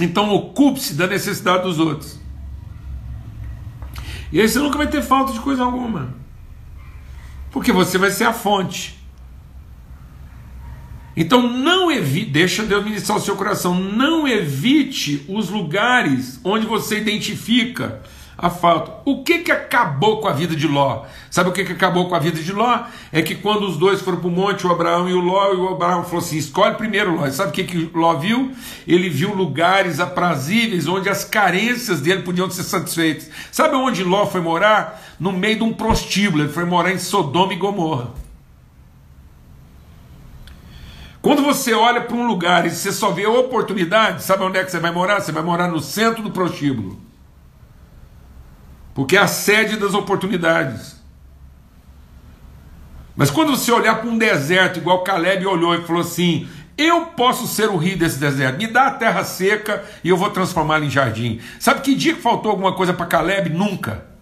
Então 0.00 0.30
ocupe-se 0.34 0.94
da 0.94 1.06
necessidade 1.06 1.62
dos 1.62 1.78
outros. 1.78 2.18
E 4.32 4.40
aí 4.40 4.48
você 4.48 4.58
nunca 4.58 4.78
vai 4.78 4.88
ter 4.88 5.02
falta 5.02 5.32
de 5.32 5.38
coisa 5.38 5.62
alguma. 5.62 6.14
Porque 7.52 7.70
você 7.70 7.98
vai 7.98 8.10
ser 8.10 8.24
a 8.24 8.32
fonte. 8.32 8.98
Então 11.16 11.48
não 11.48 11.90
evite, 11.90 12.30
deixa 12.30 12.64
Deus 12.64 12.84
ministrar 12.84 13.18
o 13.18 13.20
seu 13.20 13.36
coração, 13.36 13.74
não 13.74 14.26
evite 14.26 15.24
os 15.28 15.48
lugares 15.48 16.40
onde 16.44 16.66
você 16.66 16.98
identifica 16.98 18.02
a 18.36 18.50
falta. 18.50 18.92
O 19.04 19.22
que 19.22 19.38
que 19.38 19.52
acabou 19.52 20.20
com 20.20 20.28
a 20.28 20.32
vida 20.32 20.56
de 20.56 20.66
Ló? 20.66 21.04
Sabe 21.30 21.50
o 21.50 21.52
que 21.52 21.64
que 21.64 21.72
acabou 21.72 22.08
com 22.08 22.14
a 22.14 22.18
vida 22.18 22.40
de 22.40 22.52
Ló? 22.52 22.80
É 23.12 23.22
que 23.22 23.34
quando 23.34 23.66
os 23.66 23.76
dois 23.76 24.00
foram 24.00 24.18
para 24.18 24.28
o 24.28 24.30
monte, 24.30 24.66
o 24.66 24.70
Abraão 24.70 25.08
e 25.08 25.12
o 25.12 25.20
Ló, 25.20 25.52
e 25.52 25.56
o 25.56 25.68
Abraão 25.68 26.04
falou 26.04 26.18
assim: 26.18 26.36
escolhe 26.36 26.74
primeiro 26.74 27.14
Ló. 27.14 27.26
E 27.26 27.32
sabe 27.32 27.50
o 27.50 27.52
que 27.52 27.64
que 27.64 27.90
Ló 27.94 28.14
viu? 28.16 28.52
Ele 28.86 29.08
viu 29.08 29.34
lugares 29.34 30.00
aprazíveis 30.00 30.88
onde 30.88 31.08
as 31.08 31.24
carências 31.24 32.00
dele 32.00 32.22
podiam 32.22 32.50
ser 32.50 32.64
satisfeitas. 32.64 33.30
Sabe 33.52 33.76
onde 33.76 34.02
Ló 34.02 34.26
foi 34.26 34.40
morar? 34.40 35.02
No 35.18 35.32
meio 35.32 35.56
de 35.56 35.62
um 35.62 35.72
prostíbulo. 35.72 36.42
Ele 36.42 36.52
foi 36.52 36.64
morar 36.64 36.92
em 36.92 36.98
Sodoma 36.98 37.52
e 37.52 37.56
Gomorra. 37.56 38.23
Quando 41.24 41.42
você 41.42 41.72
olha 41.72 42.02
para 42.02 42.14
um 42.14 42.26
lugar 42.26 42.66
e 42.66 42.70
você 42.70 42.92
só 42.92 43.10
vê 43.10 43.26
oportunidade, 43.26 44.22
sabe 44.22 44.44
onde 44.44 44.58
é 44.58 44.62
que 44.62 44.70
você 44.70 44.78
vai 44.78 44.90
morar? 44.90 45.22
Você 45.22 45.32
vai 45.32 45.42
morar 45.42 45.68
no 45.68 45.80
centro 45.80 46.22
do 46.22 46.30
prostíbulo. 46.30 47.00
Porque 48.92 49.16
é 49.16 49.20
a 49.20 49.26
sede 49.26 49.78
das 49.78 49.94
oportunidades. 49.94 51.02
Mas 53.16 53.30
quando 53.30 53.56
você 53.56 53.72
olhar 53.72 54.02
para 54.02 54.10
um 54.10 54.18
deserto, 54.18 54.80
igual 54.80 55.02
Caleb 55.02 55.46
olhou 55.46 55.74
e 55.74 55.80
falou 55.86 56.02
assim: 56.02 56.46
Eu 56.76 57.06
posso 57.06 57.46
ser 57.46 57.70
o 57.70 57.78
rio 57.78 57.96
desse 57.96 58.18
deserto, 58.18 58.58
me 58.58 58.66
dá 58.66 58.88
a 58.88 58.90
terra 58.90 59.24
seca 59.24 59.82
e 60.04 60.10
eu 60.10 60.18
vou 60.18 60.28
transformá-la 60.28 60.84
em 60.84 60.90
jardim. 60.90 61.40
Sabe 61.58 61.80
que 61.80 61.94
dia 61.94 62.12
que 62.12 62.20
faltou 62.20 62.50
alguma 62.50 62.74
coisa 62.74 62.92
para 62.92 63.06
Caleb? 63.06 63.48
Nunca. 63.48 64.13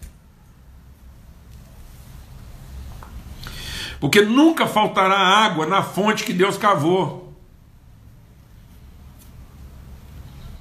Porque 4.03 4.21
nunca 4.21 4.67
faltará 4.67 5.17
água 5.17 5.65
na 5.65 5.81
fonte 5.81 6.25
que 6.25 6.33
Deus 6.33 6.57
cavou. 6.57 7.33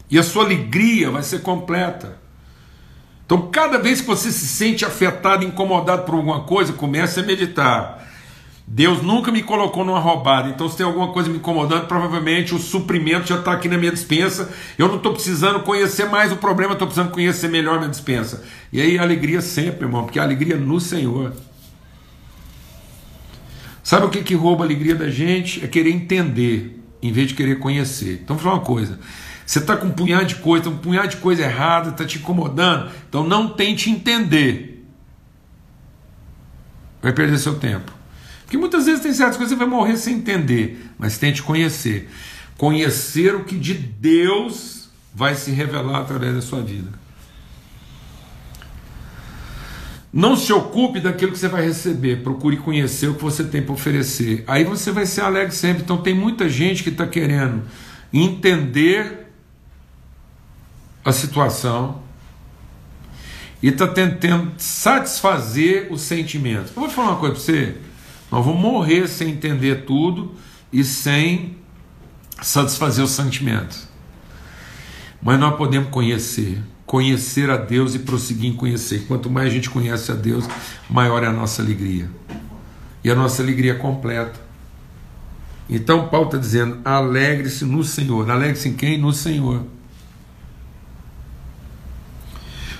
E 0.08 0.16
a 0.16 0.22
sua 0.22 0.44
alegria 0.44 1.10
vai 1.10 1.24
ser 1.24 1.42
completa. 1.42 2.20
Então, 3.26 3.50
cada 3.50 3.80
vez 3.80 4.00
que 4.00 4.06
você 4.06 4.30
se 4.30 4.46
sente 4.46 4.84
afetado, 4.84 5.44
incomodado 5.44 6.04
por 6.04 6.14
alguma 6.14 6.42
coisa, 6.42 6.72
comece 6.72 7.18
a 7.18 7.24
meditar. 7.24 8.06
Deus 8.64 9.02
nunca 9.02 9.32
me 9.32 9.42
colocou 9.42 9.84
numa 9.84 9.98
roubada, 9.98 10.48
então 10.48 10.68
se 10.68 10.76
tem 10.76 10.86
alguma 10.86 11.08
coisa 11.12 11.28
me 11.28 11.38
incomodando, 11.38 11.88
provavelmente 11.88 12.54
o 12.54 12.60
suprimento 12.60 13.26
já 13.26 13.40
está 13.40 13.54
aqui 13.54 13.66
na 13.68 13.76
minha 13.76 13.90
dispensa. 13.90 14.54
Eu 14.78 14.86
não 14.86 14.98
estou 14.98 15.14
precisando 15.14 15.64
conhecer 15.64 16.08
mais 16.08 16.30
o 16.30 16.36
problema, 16.36 16.74
estou 16.74 16.86
precisando 16.86 17.10
conhecer 17.10 17.48
melhor 17.48 17.78
minha 17.78 17.90
dispensa. 17.90 18.44
E 18.72 18.80
aí, 18.80 19.00
alegria 19.00 19.40
sempre, 19.40 19.84
irmão, 19.84 20.04
porque 20.04 20.20
a 20.20 20.22
alegria 20.22 20.56
no 20.56 20.78
Senhor. 20.78 21.32
Sabe 23.82 24.06
o 24.06 24.10
que, 24.10 24.22
que 24.22 24.34
rouba 24.34 24.64
a 24.64 24.66
alegria 24.66 24.94
da 24.94 25.10
gente? 25.10 25.64
É 25.64 25.68
querer 25.68 25.90
entender, 25.90 26.80
em 27.02 27.12
vez 27.12 27.28
de 27.28 27.34
querer 27.34 27.58
conhecer. 27.58 28.20
Então, 28.22 28.36
vou 28.36 28.44
falar 28.44 28.56
uma 28.56 28.64
coisa. 28.64 28.98
Você 29.44 29.58
está 29.58 29.76
com 29.76 29.88
um 29.88 29.92
punhado 29.92 30.26
de 30.26 30.36
coisa, 30.36 30.68
um 30.68 30.78
punhado 30.78 31.08
de 31.08 31.16
coisa 31.16 31.42
errada, 31.42 31.90
está 31.90 32.04
te 32.04 32.18
incomodando. 32.18 32.90
Então, 33.08 33.26
não 33.26 33.48
tente 33.48 33.90
entender. 33.90 34.86
Vai 37.02 37.12
perder 37.12 37.38
seu 37.38 37.58
tempo. 37.58 37.92
Porque 38.44 38.56
muitas 38.56 38.86
vezes 38.86 39.02
tem 39.02 39.12
certas 39.12 39.36
coisas 39.36 39.52
que 39.52 39.58
você 39.58 39.68
vai 39.68 39.78
morrer 39.78 39.96
sem 39.96 40.16
entender. 40.16 40.90
Mas 40.96 41.18
tente 41.18 41.42
conhecer. 41.42 42.08
Conhecer 42.56 43.34
o 43.34 43.44
que 43.44 43.58
de 43.58 43.74
Deus 43.74 44.88
vai 45.12 45.34
se 45.34 45.50
revelar 45.50 46.02
através 46.02 46.34
da 46.34 46.40
sua 46.40 46.62
vida. 46.62 47.01
Não 50.12 50.36
se 50.36 50.52
ocupe 50.52 51.00
daquilo 51.00 51.32
que 51.32 51.38
você 51.38 51.48
vai 51.48 51.64
receber, 51.64 52.22
procure 52.22 52.58
conhecer 52.58 53.08
o 53.08 53.14
que 53.14 53.22
você 53.22 53.44
tem 53.44 53.62
para 53.62 53.72
oferecer. 53.72 54.44
Aí 54.46 54.62
você 54.62 54.92
vai 54.92 55.06
ser 55.06 55.22
alegre 55.22 55.54
sempre. 55.54 55.82
Então 55.82 55.96
tem 55.96 56.12
muita 56.12 56.50
gente 56.50 56.82
que 56.82 56.90
está 56.90 57.06
querendo 57.06 57.62
entender 58.12 59.28
a 61.02 61.12
situação 61.12 62.02
e 63.62 63.68
está 63.68 63.88
tentando 63.88 64.52
satisfazer 64.58 65.90
os 65.90 66.02
sentimentos. 66.02 66.72
Eu 66.76 66.82
vou 66.82 66.90
falar 66.90 67.12
uma 67.12 67.18
coisa 67.18 67.34
para 67.34 67.42
você: 67.42 67.76
nós 68.30 68.44
vamos 68.44 68.60
morrer 68.60 69.08
sem 69.08 69.30
entender 69.30 69.86
tudo 69.86 70.34
e 70.70 70.84
sem 70.84 71.56
satisfazer 72.42 73.02
os 73.02 73.12
sentimentos. 73.12 73.88
Mas 75.22 75.40
nós 75.40 75.56
podemos 75.56 75.88
conhecer 75.88 76.60
conhecer 76.92 77.48
a 77.48 77.56
Deus 77.56 77.94
e 77.94 78.00
prosseguir 78.00 78.50
em 78.50 78.54
conhecer. 78.54 79.06
Quanto 79.08 79.30
mais 79.30 79.46
a 79.46 79.50
gente 79.50 79.70
conhece 79.70 80.12
a 80.12 80.14
Deus, 80.14 80.44
maior 80.90 81.22
é 81.22 81.26
a 81.26 81.32
nossa 81.32 81.62
alegria. 81.62 82.06
E 83.02 83.10
a 83.10 83.14
nossa 83.14 83.42
alegria 83.42 83.72
é 83.72 83.76
completa. 83.76 84.38
Então 85.70 86.08
Paulo 86.08 86.26
está 86.26 86.36
dizendo: 86.36 86.82
alegre-se 86.84 87.64
no 87.64 87.82
Senhor. 87.82 88.30
Alegre-se 88.30 88.68
em 88.68 88.74
quem? 88.74 88.98
No 88.98 89.10
Senhor. 89.10 89.64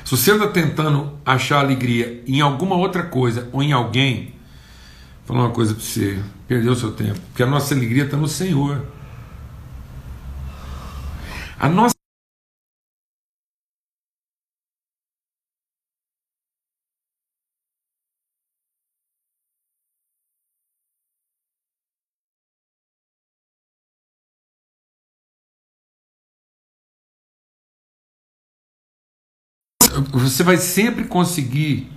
Se 0.05 0.14
você 0.14 0.33
está 0.33 0.46
tentando 0.46 1.18
achar 1.25 1.61
alegria 1.61 2.22
em 2.27 2.42
alguma 2.42 2.77
outra 2.77 3.05
coisa 3.05 3.48
ou 3.51 3.62
em 3.62 3.72
alguém, 3.72 4.35
vou 5.27 5.38
falar 5.38 5.48
uma 5.48 5.55
coisa 5.55 5.72
para 5.72 5.83
você: 5.83 6.22
perdeu 6.46 6.75
seu 6.75 6.92
tempo. 6.92 7.18
Porque 7.29 7.42
a 7.42 7.46
nossa 7.46 7.72
alegria 7.72 8.05
está 8.05 8.18
no 8.18 8.29
Senhor. 8.29 8.85
A 11.59 11.66
nossa 11.66 12.02
você 30.12 30.42
vai 30.42 30.57
sempre 30.57 31.05
conseguir 31.05 31.90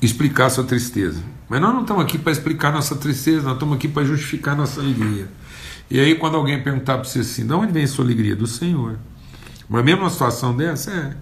explicar 0.00 0.50
sua 0.50 0.64
tristeza. 0.64 1.22
Mas 1.48 1.60
nós 1.60 1.74
não 1.74 1.82
estamos 1.82 2.02
aqui 2.02 2.18
para 2.18 2.32
explicar 2.32 2.72
nossa 2.72 2.96
tristeza, 2.96 3.42
nós 3.42 3.54
estamos 3.54 3.76
aqui 3.76 3.86
para 3.86 4.04
justificar 4.04 4.56
nossa 4.56 4.80
alegria. 4.80 5.28
E 5.90 6.00
aí, 6.00 6.14
quando 6.14 6.36
alguém 6.36 6.62
perguntar 6.62 6.94
para 6.94 7.04
você 7.04 7.20
assim, 7.20 7.46
de 7.46 7.52
onde 7.52 7.72
vem 7.72 7.84
a 7.84 7.88
sua 7.88 8.04
alegria? 8.04 8.34
Do 8.34 8.46
Senhor. 8.46 8.98
Mas 9.68 9.84
mesmo 9.84 10.02
uma 10.02 10.10
situação 10.10 10.56
dessa, 10.56 10.90
é. 10.90 11.16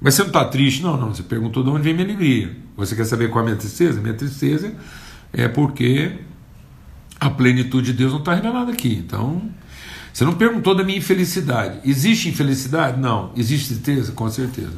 Mas 0.00 0.14
você 0.14 0.22
não 0.22 0.28
está 0.28 0.44
triste? 0.44 0.82
Não, 0.82 0.96
não. 0.96 1.14
Você 1.14 1.22
perguntou 1.22 1.62
de 1.62 1.70
onde 1.70 1.82
vem 1.82 1.92
minha 1.92 2.06
alegria. 2.06 2.56
Você 2.76 2.96
quer 2.96 3.04
saber 3.04 3.28
qual 3.28 3.40
é 3.40 3.42
a 3.42 3.50
minha 3.50 3.56
tristeza? 3.56 4.00
Minha 4.00 4.14
tristeza 4.14 4.72
é 5.32 5.48
porque 5.48 6.12
a 7.20 7.28
plenitude 7.28 7.92
de 7.92 7.98
Deus 7.98 8.12
não 8.12 8.20
está 8.20 8.34
revelada 8.34 8.72
aqui. 8.72 8.94
Então, 8.94 9.50
você 10.18 10.24
não 10.24 10.34
perguntou 10.34 10.74
da 10.74 10.82
minha 10.82 10.98
infelicidade. 10.98 11.78
Existe 11.84 12.28
infelicidade? 12.28 13.00
Não. 13.00 13.30
Existe 13.36 13.68
tristeza? 13.68 14.10
Com 14.10 14.28
certeza. 14.28 14.74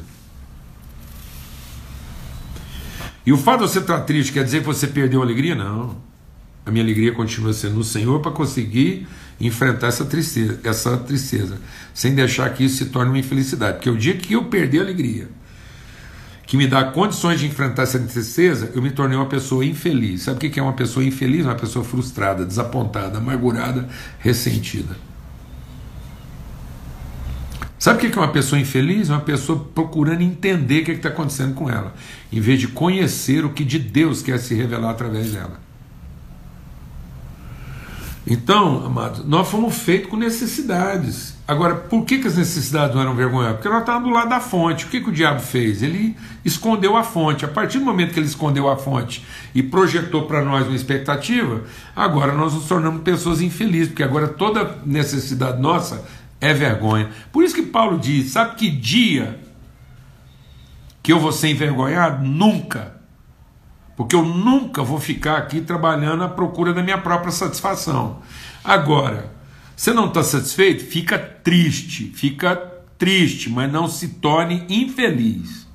E 3.24 3.32
o 3.32 3.38
fato 3.38 3.64
de 3.64 3.70
você 3.70 3.78
estar 3.78 4.00
triste 4.00 4.34
quer 4.34 4.44
dizer 4.44 4.60
que 4.60 4.66
você 4.66 4.86
perdeu 4.86 5.22
a 5.22 5.24
alegria? 5.24 5.54
Não. 5.54 5.96
A 6.66 6.70
minha 6.70 6.84
alegria 6.84 7.12
continua 7.12 7.54
sendo 7.54 7.76
no 7.76 7.84
Senhor 7.84 8.20
para 8.20 8.32
conseguir 8.32 9.08
enfrentar 9.40 9.86
essa 9.86 10.04
tristeza, 10.04 10.60
essa 10.62 10.98
tristeza, 10.98 11.58
sem 11.94 12.14
deixar 12.14 12.52
que 12.52 12.64
isso 12.64 12.76
se 12.76 12.90
torne 12.90 13.10
uma 13.10 13.18
infelicidade. 13.18 13.78
Porque 13.78 13.88
o 13.88 13.96
dia 13.96 14.18
que 14.18 14.34
eu 14.34 14.44
perder 14.44 14.80
a 14.80 14.82
alegria, 14.82 15.26
que 16.46 16.54
me 16.54 16.66
dá 16.66 16.84
condições 16.84 17.40
de 17.40 17.46
enfrentar 17.46 17.84
essa 17.84 17.98
tristeza, 17.98 18.72
eu 18.74 18.82
me 18.82 18.90
tornei 18.90 19.16
uma 19.16 19.24
pessoa 19.24 19.64
infeliz. 19.64 20.20
Sabe 20.20 20.36
o 20.36 20.50
que 20.50 20.60
é 20.60 20.62
uma 20.62 20.74
pessoa 20.74 21.02
infeliz? 21.02 21.46
Uma 21.46 21.54
pessoa 21.54 21.82
frustrada, 21.82 22.44
desapontada, 22.44 23.16
amargurada, 23.16 23.88
ressentida. 24.18 25.08
Sabe 27.80 27.96
o 27.96 28.10
que 28.10 28.18
é 28.18 28.20
uma 28.20 28.28
pessoa 28.28 28.60
infeliz? 28.60 29.08
Uma 29.08 29.20
pessoa 29.20 29.66
procurando 29.74 30.20
entender 30.20 30.82
o 30.82 30.84
que 30.84 30.90
está 30.90 31.08
acontecendo 31.08 31.54
com 31.54 31.70
ela, 31.70 31.94
em 32.30 32.38
vez 32.38 32.60
de 32.60 32.68
conhecer 32.68 33.42
o 33.42 33.54
que 33.54 33.64
de 33.64 33.78
Deus 33.78 34.20
quer 34.20 34.38
se 34.38 34.54
revelar 34.54 34.90
através 34.90 35.32
dela. 35.32 35.58
Então, 38.26 38.84
amados, 38.84 39.24
nós 39.24 39.48
fomos 39.48 39.78
feitos 39.78 40.10
com 40.10 40.16
necessidades. 40.18 41.34
Agora, 41.48 41.74
por 41.74 42.04
que, 42.04 42.18
que 42.18 42.28
as 42.28 42.36
necessidades 42.36 42.94
não 42.94 43.00
eram 43.00 43.16
vergonhosas? 43.16 43.54
Porque 43.54 43.68
nós 43.70 43.80
estávamos 43.80 44.08
do 44.10 44.14
lado 44.14 44.28
da 44.28 44.40
fonte. 44.40 44.84
O 44.84 44.88
que, 44.88 45.00
que 45.00 45.08
o 45.08 45.12
diabo 45.12 45.40
fez? 45.40 45.82
Ele 45.82 46.14
escondeu 46.44 46.98
a 46.98 47.02
fonte. 47.02 47.46
A 47.46 47.48
partir 47.48 47.78
do 47.78 47.84
momento 47.86 48.12
que 48.12 48.20
ele 48.20 48.26
escondeu 48.26 48.68
a 48.68 48.76
fonte 48.76 49.26
e 49.54 49.62
projetou 49.62 50.26
para 50.26 50.44
nós 50.44 50.66
uma 50.66 50.76
expectativa, 50.76 51.62
agora 51.96 52.34
nós 52.34 52.52
nos 52.52 52.66
tornamos 52.66 53.02
pessoas 53.02 53.40
infelizes, 53.40 53.88
porque 53.88 54.02
agora 54.02 54.28
toda 54.28 54.78
necessidade 54.84 55.60
nossa 55.60 56.04
é 56.40 56.54
vergonha. 56.54 57.10
Por 57.30 57.44
isso 57.44 57.54
que 57.54 57.62
Paulo 57.62 57.98
diz: 57.98 58.32
sabe 58.32 58.56
que 58.56 58.70
dia 58.70 59.38
que 61.02 61.12
eu 61.12 61.20
vou 61.20 61.32
ser 61.32 61.48
envergonhado? 61.48 62.24
Nunca. 62.24 62.98
Porque 63.96 64.16
eu 64.16 64.24
nunca 64.24 64.82
vou 64.82 64.98
ficar 64.98 65.36
aqui 65.36 65.60
trabalhando 65.60 66.24
à 66.24 66.28
procura 66.28 66.72
da 66.72 66.82
minha 66.82 66.98
própria 66.98 67.30
satisfação. 67.30 68.22
Agora, 68.64 69.30
você 69.76 69.92
não 69.92 70.08
está 70.08 70.22
satisfeito? 70.22 70.84
Fica 70.84 71.18
triste, 71.18 72.12
fica 72.14 72.56
triste, 72.96 73.50
mas 73.50 73.70
não 73.70 73.88
se 73.88 74.08
torne 74.08 74.64
infeliz. 74.68 75.66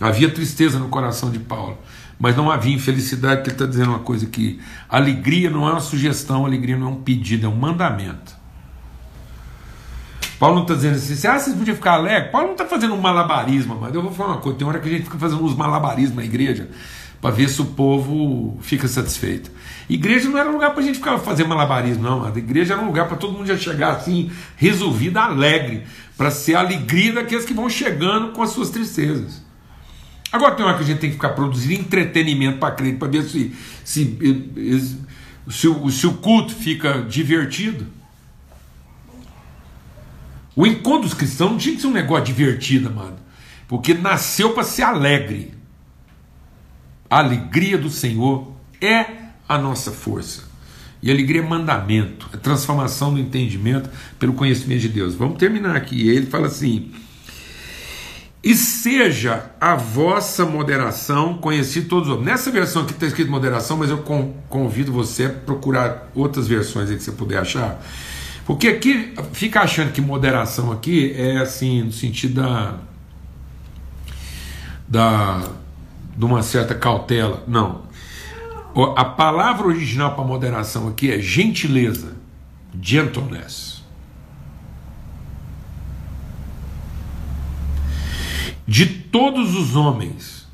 Havia 0.00 0.30
tristeza 0.30 0.78
no 0.78 0.88
coração 0.88 1.30
de 1.30 1.38
Paulo, 1.38 1.78
Mas 2.18 2.36
não 2.36 2.50
havia 2.50 2.74
infelicidade, 2.74 3.36
porque 3.36 3.50
ele 3.50 3.56
está 3.56 3.66
dizendo 3.66 3.90
uma 3.90 3.98
coisa 3.98 4.26
que 4.26 4.58
alegria 4.88 5.50
não 5.50 5.68
é 5.68 5.72
uma 5.72 5.80
sugestão, 5.80 6.46
alegria 6.46 6.76
não 6.76 6.86
é 6.88 6.90
um 6.90 7.02
pedido, 7.02 7.46
é 7.46 7.48
um 7.48 7.56
mandamento. 7.56 8.34
Paulo 10.38 10.56
não 10.56 10.62
está 10.62 10.74
dizendo 10.74 10.96
assim, 10.96 11.26
ah, 11.26 11.38
vocês 11.38 11.56
podiam 11.56 11.76
ficar 11.76 11.92
alegres. 11.92 12.30
Paulo 12.30 12.48
não 12.48 12.54
está 12.54 12.66
fazendo 12.66 12.94
um 12.94 13.00
malabarismo, 13.00 13.78
mas 13.80 13.94
eu 13.94 14.02
vou 14.02 14.12
falar 14.12 14.34
uma 14.34 14.40
coisa: 14.40 14.58
tem 14.58 14.66
hora 14.66 14.78
que 14.78 14.88
a 14.88 14.92
gente 14.92 15.04
fica 15.04 15.18
fazendo 15.18 15.42
uns 15.42 15.54
malabarismos 15.54 16.16
na 16.16 16.24
igreja 16.24 16.68
para 17.20 17.30
ver 17.30 17.48
se 17.48 17.60
o 17.62 17.66
povo 17.66 18.58
fica 18.60 18.86
satisfeito. 18.86 19.50
Igreja 19.88 20.28
não 20.28 20.38
era 20.38 20.50
lugar 20.50 20.72
para 20.72 20.80
a 20.80 20.86
gente 20.86 20.98
ficar 20.98 21.18
fazendo 21.18 21.48
malabarismo, 21.48 22.02
não. 22.02 22.24
A 22.24 22.28
igreja 22.28 22.74
era 22.74 22.82
um 22.82 22.86
lugar 22.86 23.08
para 23.08 23.16
todo 23.16 23.32
mundo 23.32 23.46
já 23.46 23.56
chegar 23.56 23.92
assim, 23.92 24.30
resolvido, 24.56 25.16
alegre, 25.16 25.84
para 26.16 26.30
ser 26.30 26.54
a 26.54 26.60
alegria 26.60 27.14
daqueles 27.14 27.44
que 27.44 27.54
vão 27.54 27.68
chegando 27.70 28.32
com 28.32 28.42
as 28.42 28.50
suas 28.50 28.68
tristezas. 28.68 29.45
Agora 30.36 30.54
tem 30.54 30.66
hora 30.66 30.76
que 30.76 30.84
a 30.84 30.86
gente 30.86 30.98
tem 30.98 31.08
que 31.08 31.16
ficar 31.16 31.30
produzindo 31.30 31.80
entretenimento 31.80 32.58
para 32.58 32.74
crer, 32.74 32.98
para 32.98 33.08
ver 33.08 33.22
se, 33.22 33.54
se, 33.82 34.18
se, 35.48 35.66
o, 35.66 35.90
se 35.90 36.06
o 36.06 36.14
culto 36.14 36.54
fica 36.54 37.00
divertido. 37.00 37.86
O 40.54 40.66
encontro 40.66 41.08
dos 41.08 41.14
cristãos 41.14 41.52
não 41.52 41.58
tinha 41.58 41.74
que 41.74 41.80
ser 41.80 41.86
um 41.86 41.92
negócio 41.92 42.26
divertido, 42.26 42.90
mano. 42.90 43.16
Porque 43.66 43.94
nasceu 43.94 44.52
para 44.52 44.62
ser 44.62 44.82
alegre. 44.82 45.54
A 47.08 47.18
alegria 47.18 47.78
do 47.78 47.88
Senhor 47.88 48.52
é 48.80 49.06
a 49.48 49.56
nossa 49.56 49.90
força. 49.90 50.44
E 51.02 51.10
alegria 51.10 51.40
é 51.40 51.46
mandamento, 51.46 52.28
é 52.34 52.36
transformação 52.36 53.14
do 53.14 53.20
entendimento 53.20 53.88
pelo 54.18 54.34
conhecimento 54.34 54.80
de 54.80 54.88
Deus. 54.88 55.14
Vamos 55.14 55.38
terminar 55.38 55.76
aqui. 55.76 56.08
Ele 56.08 56.26
fala 56.26 56.48
assim: 56.48 56.92
E 58.46 58.54
seja 58.54 59.50
a 59.60 59.74
vossa 59.74 60.46
moderação 60.46 61.36
conhecida 61.36 61.88
todos 61.88 62.08
os 62.08 62.14
homens. 62.14 62.30
Nessa 62.30 62.48
versão 62.48 62.82
aqui 62.82 62.92
está 62.92 63.04
escrito 63.04 63.28
moderação, 63.28 63.76
mas 63.76 63.90
eu 63.90 63.98
convido 64.48 64.92
você 64.92 65.24
a 65.24 65.30
procurar 65.30 66.08
outras 66.14 66.46
versões 66.46 66.88
aí 66.88 66.96
que 66.96 67.02
você 67.02 67.10
puder 67.10 67.38
achar. 67.38 67.82
Porque 68.44 68.68
aqui 68.68 69.12
fica 69.32 69.62
achando 69.62 69.90
que 69.90 70.00
moderação 70.00 70.70
aqui 70.70 71.12
é 71.16 71.38
assim, 71.38 71.82
no 71.82 71.92
sentido 71.92 72.40
da. 72.40 72.74
da 74.86 75.48
de 76.16 76.24
uma 76.24 76.40
certa 76.40 76.72
cautela. 76.72 77.42
Não. 77.48 77.82
A 78.94 79.04
palavra 79.04 79.66
original 79.66 80.14
para 80.14 80.22
moderação 80.22 80.86
aqui 80.86 81.10
é 81.10 81.18
gentileza, 81.18 82.12
gentleness. 82.80 83.75
De 88.66 88.86
todos 88.86 89.54
os 89.54 89.76
homens. 89.76 90.46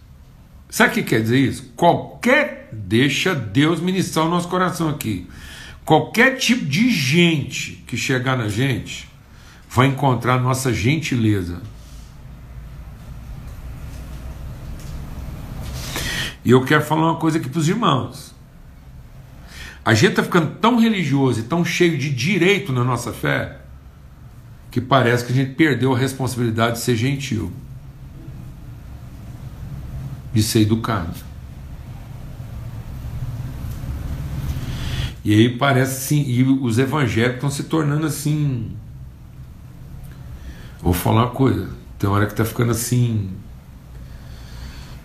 Sabe 0.68 0.90
o 0.90 0.94
que 0.94 1.02
quer 1.02 1.22
dizer 1.22 1.38
isso? 1.38 1.72
Qualquer. 1.76 2.68
Deixa 2.72 3.34
Deus 3.34 3.80
ministrar 3.80 4.26
o 4.26 4.30
nosso 4.30 4.48
coração 4.48 4.88
aqui. 4.88 5.28
Qualquer 5.84 6.36
tipo 6.36 6.64
de 6.64 6.90
gente 6.90 7.82
que 7.86 7.96
chegar 7.96 8.36
na 8.36 8.48
gente 8.48 9.08
vai 9.68 9.86
encontrar 9.86 10.40
nossa 10.40 10.72
gentileza 10.72 11.60
E 16.44 16.50
eu 16.50 16.64
quero 16.64 16.82
falar 16.82 17.12
uma 17.12 17.16
coisa 17.16 17.38
aqui 17.38 17.48
para 17.48 17.60
os 17.60 17.68
irmãos. 17.68 18.34
A 19.84 19.94
gente 19.94 20.10
está 20.10 20.22
ficando 20.22 20.56
tão 20.56 20.78
religioso 20.78 21.40
e 21.40 21.42
tão 21.44 21.64
cheio 21.64 21.96
de 21.96 22.10
direito 22.10 22.72
na 22.72 22.84
nossa 22.84 23.12
fé 23.12 23.58
que 24.70 24.80
parece 24.80 25.24
que 25.24 25.32
a 25.32 25.34
gente 25.34 25.54
perdeu 25.54 25.94
a 25.94 25.98
responsabilidade 25.98 26.74
de 26.74 26.80
ser 26.80 26.96
gentil, 26.96 27.52
de 30.32 30.42
ser 30.42 30.60
educado. 30.60 31.14
E 35.24 35.32
aí 35.32 35.56
parece 35.56 35.92
assim, 35.92 36.22
e 36.28 36.42
os 36.42 36.78
evangélicos 36.78 37.34
estão 37.36 37.50
se 37.50 37.64
tornando 37.64 38.06
assim. 38.06 38.72
Vou 40.80 40.92
falar 40.92 41.26
uma 41.26 41.30
coisa, 41.30 41.70
tem 41.98 42.10
hora 42.10 42.26
que 42.26 42.32
está 42.32 42.44
ficando 42.44 42.72
assim 42.72 43.30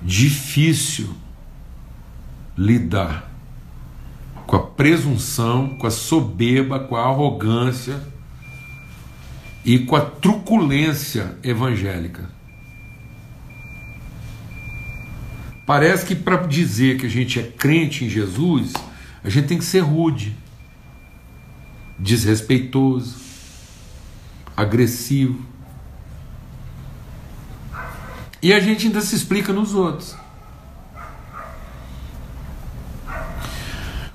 difícil 0.01 1.09
lidar 2.57 3.31
com 4.45 4.55
a 4.55 4.61
presunção, 4.61 5.77
com 5.77 5.85
a 5.85 5.91
soberba, 5.91 6.79
com 6.79 6.95
a 6.95 7.05
arrogância 7.05 8.01
e 9.65 9.79
com 9.79 9.95
a 9.95 10.01
truculência 10.01 11.37
evangélica. 11.43 12.36
Parece 15.67 16.05
que 16.05 16.15
para 16.15 16.37
dizer 16.47 16.97
que 16.97 17.05
a 17.05 17.09
gente 17.09 17.37
é 17.37 17.43
crente 17.43 18.05
em 18.05 18.09
Jesus, 18.09 18.71
a 19.21 19.27
gente 19.27 19.49
tem 19.49 19.57
que 19.57 19.65
ser 19.65 19.81
rude, 19.81 20.33
desrespeitoso, 21.99 23.17
agressivo. 24.55 25.45
E 28.41 28.53
a 28.53 28.61
gente 28.61 28.87
ainda 28.87 29.01
se 29.01 29.13
explica 29.13 29.51
nos 29.51 29.75
outros. 29.75 30.15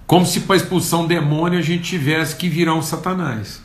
Como 0.06 0.24
se 0.24 0.40
para 0.40 0.56
expulsar 0.56 1.00
um 1.00 1.06
demônio 1.06 1.58
a 1.58 1.62
gente 1.62 1.84
tivesse 1.84 2.34
que 2.34 2.48
virar 2.48 2.72
um 2.72 2.82
satanás. 2.82 3.62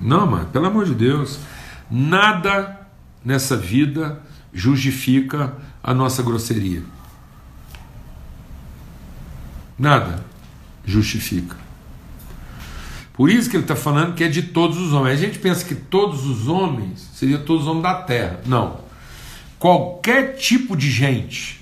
Não, 0.00 0.26
mano, 0.26 0.46
pelo 0.46 0.66
amor 0.66 0.86
de 0.86 0.94
Deus. 0.94 1.38
Nada 1.88 2.88
nessa 3.24 3.56
vida 3.56 4.20
justifica 4.52 5.56
a 5.82 5.94
nossa 5.94 6.22
grosseria. 6.22 6.82
Nada 9.78 10.24
justifica. 10.84 11.56
Por 13.14 13.30
isso 13.30 13.50
que 13.50 13.56
ele 13.56 13.64
está 13.64 13.76
falando 13.76 14.14
que 14.14 14.24
é 14.24 14.28
de 14.28 14.42
todos 14.42 14.78
os 14.78 14.92
homens. 14.92 15.18
A 15.18 15.22
gente 15.22 15.38
pensa 15.38 15.64
que 15.64 15.74
todos 15.74 16.24
os 16.26 16.48
homens 16.48 17.10
seriam 17.14 17.42
todos 17.42 17.62
os 17.62 17.68
homens 17.68 17.82
da 17.82 18.02
terra. 18.02 18.40
Não. 18.46 18.80
Qualquer 19.58 20.36
tipo 20.36 20.76
de 20.76 20.90
gente 20.90 21.60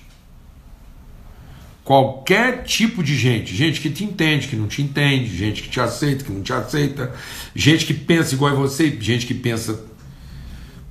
Qualquer 1.88 2.64
tipo 2.64 3.02
de 3.02 3.16
gente, 3.16 3.56
gente 3.56 3.80
que 3.80 3.88
te 3.88 4.04
entende, 4.04 4.46
que 4.46 4.54
não 4.54 4.68
te 4.68 4.82
entende, 4.82 5.34
gente 5.34 5.62
que 5.62 5.70
te 5.70 5.80
aceita, 5.80 6.22
que 6.22 6.30
não 6.30 6.42
te 6.42 6.52
aceita, 6.52 7.14
gente 7.54 7.86
que 7.86 7.94
pensa 7.94 8.34
igual 8.34 8.52
a 8.52 8.56
você, 8.56 8.94
gente 9.00 9.24
que 9.24 9.32
pensa 9.32 9.86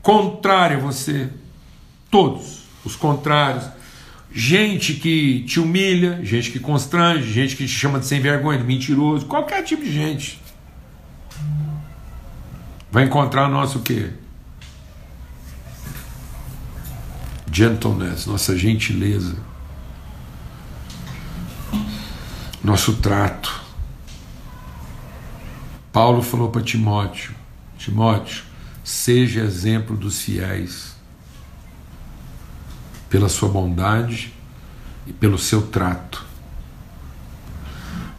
contrário 0.02 0.78
a 0.78 0.80
você, 0.80 1.30
todos 2.18 2.64
os 2.84 2.96
contrários, 2.96 3.66
gente 4.34 4.96
que 4.96 5.44
te 5.44 5.60
humilha, 5.60 6.20
gente 6.26 6.50
que 6.50 6.60
constrange, 6.60 7.32
gente 7.32 7.56
que 7.56 7.68
te 7.68 7.72
chama 7.72 8.00
de 8.00 8.08
sem 8.08 8.20
vergonha, 8.20 8.58
de 8.58 8.64
mentiroso, 8.64 9.28
qualquer 9.28 9.64
tipo 9.64 9.84
de 9.84 9.94
gente. 9.94 10.42
Vai 12.92 13.04
encontrar 13.04 13.48
nosso 13.48 13.82
quê? 13.82 14.10
Gentleness, 17.52 18.26
nossa 18.26 18.58
gentileza 18.58 19.36
nosso 22.64 22.96
trato. 22.96 23.62
Paulo 25.94 26.24
falou 26.24 26.50
para 26.50 26.64
Timóteo: 26.64 27.34
Timóteo, 27.78 28.44
seja 28.84 29.42
exemplo 29.42 29.96
dos 29.96 30.22
fiéis, 30.22 30.97
pela 33.10 33.30
sua 33.30 33.50
bondade 33.50 34.34
e 35.06 35.14
pelo 35.14 35.38
seu 35.38 35.68
trato. 35.68 36.26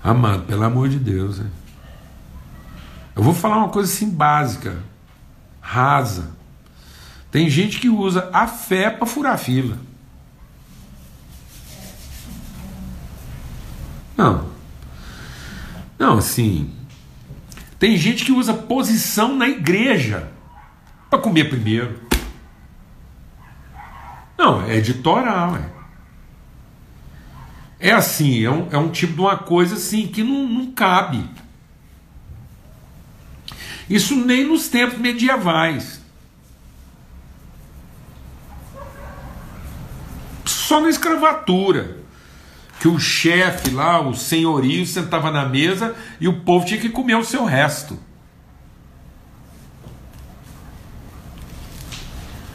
Amado, 0.03 0.45
pelo 0.45 0.65
amor 0.65 0.89
de 0.89 0.99
Deus, 0.99 1.39
hein? 1.39 1.51
eu 3.15 3.23
vou 3.23 3.35
falar 3.35 3.59
uma 3.59 3.69
coisa 3.69 3.93
assim 3.93 4.09
básica, 4.09 4.79
rasa. 5.61 6.31
Tem 7.31 7.51
gente 7.51 7.79
que 7.79 7.89
usa 7.89 8.31
a 8.33 8.47
fé 8.47 8.89
para 8.89 9.07
furar 9.07 9.37
fila. 9.37 9.77
Não. 14.17 14.49
Não, 15.99 16.19
assim. 16.19 16.73
Tem 17.79 17.97
gente 17.97 18.25
que 18.25 18.33
usa 18.33 18.55
posição 18.55 19.37
na 19.37 19.49
igreja 19.49 20.29
para 21.11 21.19
comer 21.19 21.49
primeiro. 21.49 22.08
Não, 24.39 24.63
é 24.63 24.77
editoral. 24.77 25.57
É, 25.57 25.69
é 27.89 27.93
assim, 27.93 28.45
é 28.45 28.51
um, 28.51 28.69
é 28.71 28.79
um 28.79 28.89
tipo 28.89 29.15
de 29.15 29.21
uma 29.21 29.37
coisa 29.37 29.75
assim 29.75 30.07
que 30.07 30.23
não, 30.23 30.47
não 30.47 30.71
cabe. 30.71 31.29
Isso 33.91 34.15
nem 34.15 34.45
nos 34.45 34.69
tempos 34.69 34.99
medievais. 34.99 36.01
Só 40.45 40.81
na 40.81 40.89
escravatura 40.89 41.99
que 42.79 42.87
o 42.87 42.99
chefe 42.99 43.71
lá, 43.71 44.01
o 44.01 44.15
senhorio, 44.15 44.87
sentava 44.87 45.31
na 45.31 45.49
mesa 45.49 45.97
e 46.21 46.29
o 46.29 46.41
povo 46.41 46.65
tinha 46.65 46.81
que 46.81 46.91
comer 46.91 47.17
o 47.17 47.25
seu 47.25 47.45
resto. 47.45 47.99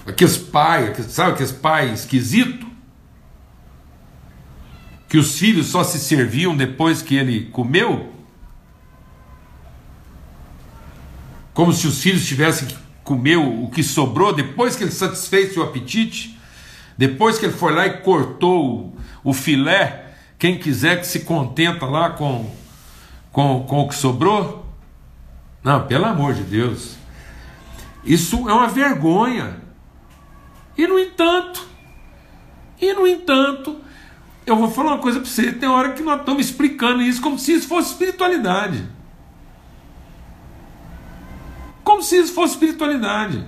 Aqueles 0.06 0.38
pais, 0.38 1.06
sabe 1.12 1.32
aqueles 1.32 1.52
pais 1.52 2.02
esquisito? 2.02 2.68
Que 5.08 5.18
os 5.18 5.38
filhos 5.38 5.68
só 5.68 5.84
se 5.84 6.00
serviam 6.00 6.56
depois 6.56 7.02
que 7.02 7.16
ele 7.16 7.46
comeu? 7.46 8.12
Como 11.54 11.72
se 11.72 11.88
os 11.88 12.02
filhos 12.02 12.26
tivessem 12.26 12.68
que 12.68 12.76
comer 13.04 13.38
o 13.38 13.70
que 13.70 13.84
sobrou 13.84 14.34
depois 14.34 14.76
que 14.76 14.84
ele 14.84 14.92
satisfez 14.92 15.54
seu 15.54 15.64
apetite? 15.64 16.38
Depois 16.98 17.38
que 17.38 17.46
ele 17.46 17.54
foi 17.54 17.74
lá 17.74 17.86
e 17.88 18.02
cortou 18.02 18.96
o 19.24 19.34
filé, 19.34 20.16
quem 20.38 20.60
quiser 20.60 21.00
que 21.00 21.08
se 21.08 21.22
contenta 21.22 21.86
lá 21.86 22.10
com, 22.12 22.52
com, 23.32 23.64
com 23.64 23.82
o 23.82 23.88
que 23.88 23.96
sobrou? 23.96 24.66
Não, 25.64 25.88
pelo 25.88 26.06
amor 26.06 26.34
de 26.34 26.44
Deus. 26.44 26.96
Isso 28.04 28.50
é 28.50 28.54
uma 28.54 28.68
vergonha. 28.68 29.63
E 30.78 30.88
no 30.88 30.98
entanto, 31.00 31.68
e 32.82 32.94
no 32.94 33.08
entanto, 33.08 33.80
eu 34.46 34.56
vou 34.56 34.70
falar 34.70 34.94
uma 34.94 35.02
coisa 35.02 35.20
para 35.20 35.30
você: 35.30 35.52
tem 35.52 35.70
hora 35.70 35.94
que 35.94 36.02
nós 36.02 36.20
estamos 36.20 36.46
explicando 36.46 37.02
isso 37.02 37.22
como 37.22 37.38
se 37.38 37.54
isso 37.54 37.68
fosse 37.68 37.92
espiritualidade. 37.92 38.88
Como 41.84 42.02
se 42.02 42.18
isso 42.18 42.34
fosse 42.34 42.54
espiritualidade. 42.54 43.46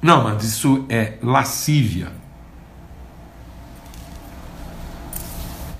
Não, 0.00 0.24
mas 0.24 0.42
isso 0.42 0.84
é 0.88 1.18
lascívia. 1.22 2.12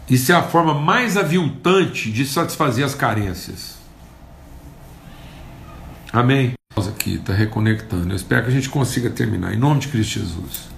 Isso 0.09 0.31
é 0.31 0.35
a 0.35 0.43
forma 0.43 0.75
mais 0.75 1.17
aviltante 1.17 2.13
de 2.13 2.25
satisfazer 2.27 2.85
as 2.85 2.95
carências. 2.95 3.79
Amém? 6.13 6.55
Aqui 6.77 7.15
está 7.15 7.33
reconectando. 7.33 8.11
Eu 8.13 8.17
espero 8.17 8.45
que 8.45 8.51
a 8.51 8.55
gente 8.55 8.69
consiga 8.69 9.11
terminar. 9.11 9.53
Em 9.55 9.59
nome 9.59 9.81
de 9.81 9.89
Cristo 9.89 10.21
Jesus. 10.21 10.69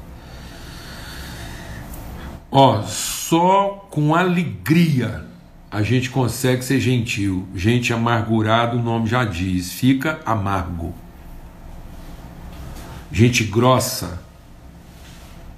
Ó, 2.51 2.83
só 2.83 3.87
com 3.91 4.15
alegria 4.15 5.25
a 5.71 5.83
gente 5.83 6.09
consegue 6.09 6.65
ser 6.65 6.79
gentil. 6.79 7.49
Gente 7.53 7.93
amargurada, 7.93 8.77
o 8.77 8.83
nome 8.83 9.09
já 9.09 9.25
diz, 9.25 9.73
fica 9.73 10.21
amargo. 10.25 10.95
Gente 13.11 13.43
grossa, 13.43 14.23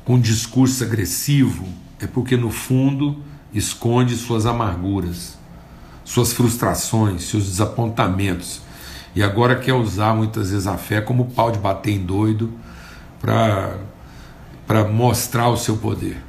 com 0.07 0.19
discurso 0.19 0.83
agressivo, 0.85 1.69
é 2.01 2.07
porque 2.07 2.35
no 2.35 2.51
fundo 2.51 3.23
esconde 3.53 4.17
suas 4.17 4.47
amarguras, 4.47 5.39
suas 6.03 6.33
frustrações, 6.33 7.25
seus 7.25 7.45
desapontamentos. 7.45 8.63
E 9.17 9.23
agora 9.23 9.57
quer 9.57 9.73
usar 9.73 10.15
muitas 10.15 10.51
vezes 10.51 10.67
a 10.67 10.77
fé 10.77 11.01
como 11.01 11.31
pau 11.31 11.51
de 11.51 11.59
bater 11.59 11.91
em 11.91 12.05
doido 12.05 12.53
para 13.19 14.85
mostrar 14.93 15.49
o 15.49 15.57
seu 15.57 15.79
poder. 15.79 16.23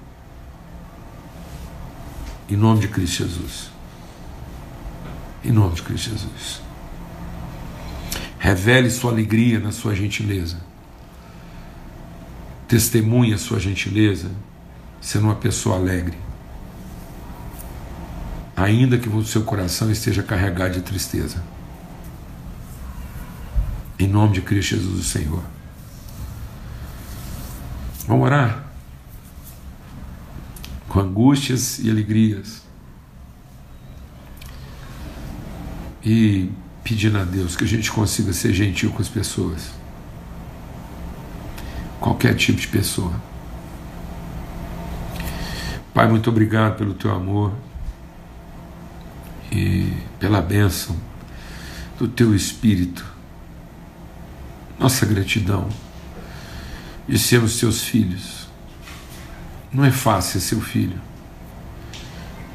Em 2.50 2.56
nome 2.56 2.80
de 2.80 2.88
Cristo 2.88 3.26
Jesus. 3.26 3.70
Em 5.44 5.52
nome 5.52 5.76
de 5.76 5.82
Cristo 5.82 6.12
Jesus. 6.12 6.62
Revele 8.40 8.90
sua 8.90 9.12
alegria 9.12 9.60
na 9.60 9.74
sua 9.74 9.94
gentileza. 9.94 10.56
Testemunhe 12.70 13.34
a 13.34 13.38
sua 13.38 13.60
gentileza, 13.60 14.32
sendo 15.02 15.26
uma 15.26 15.36
pessoa 15.36 15.76
alegre. 15.76 16.18
Ainda 18.56 18.98
que 18.98 19.10
o 19.10 19.26
seu 19.26 19.44
coração 19.44 19.92
esteja 19.92 20.24
carregado 20.24 20.76
de 20.76 20.82
tristeza. 20.82 21.44
Em 24.00 24.08
nome 24.08 24.34
de 24.34 24.42
Cristo 24.42 24.76
Jesus, 24.76 25.00
o 25.00 25.04
Senhor. 25.04 25.44
Vamos 28.08 28.26
orar? 28.26 28.66
Com 30.88 31.00
angústias 31.00 31.80
e 31.80 31.90
alegrias. 31.90 32.68
e 36.10 36.50
pedindo 36.86 37.18
a 37.18 37.26
Deus 37.26 37.58
que 37.58 37.66
a 37.66 37.68
gente 37.68 37.92
consiga 37.92 38.32
ser 38.32 38.54
gentil 38.54 38.92
com 38.92 39.02
as 39.02 39.10
pessoas. 39.10 39.72
Qualquer 42.00 42.34
tipo 42.34 42.62
de 42.62 42.68
pessoa. 42.70 43.12
Pai, 45.94 46.08
muito 46.08 46.30
obrigado 46.30 46.78
pelo 46.78 46.94
teu 46.94 47.12
amor 47.12 47.52
e 49.52 49.92
pela 50.18 50.42
bênção 50.42 50.96
do 52.00 52.08
teu 52.08 52.34
Espírito. 52.34 53.17
Nossa 54.80 55.06
gratidão 55.06 55.68
de 57.08 57.18
sermos 57.18 57.60
teus 57.60 57.84
filhos. 57.84 58.48
Não 59.74 59.84
é 59.84 59.92
fácil 59.92 60.40
ser 60.40 60.48
seu 60.48 60.62
filho, 60.62 61.00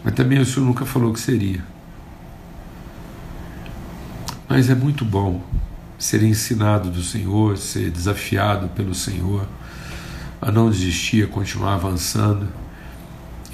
mas 0.05 0.15
também 0.15 0.39
o 0.39 0.47
Senhor 0.47 0.67
nunca 0.67 0.85
falou 0.85 1.13
que 1.13 1.21
seria. 1.21 1.65
Mas 4.49 4.71
é 4.71 4.75
muito 4.75 5.05
bom 5.05 5.43
ser 5.99 6.23
ensinado 6.23 6.91
do 6.91 7.03
Senhor, 7.03 7.57
ser 7.57 7.91
desafiado 7.91 8.69
pelo 8.69 8.95
Senhor, 8.95 9.47
a 10.41 10.51
não 10.51 10.71
desistir, 10.71 11.25
a 11.25 11.29
continuar 11.29 11.75
avançando. 11.75 12.49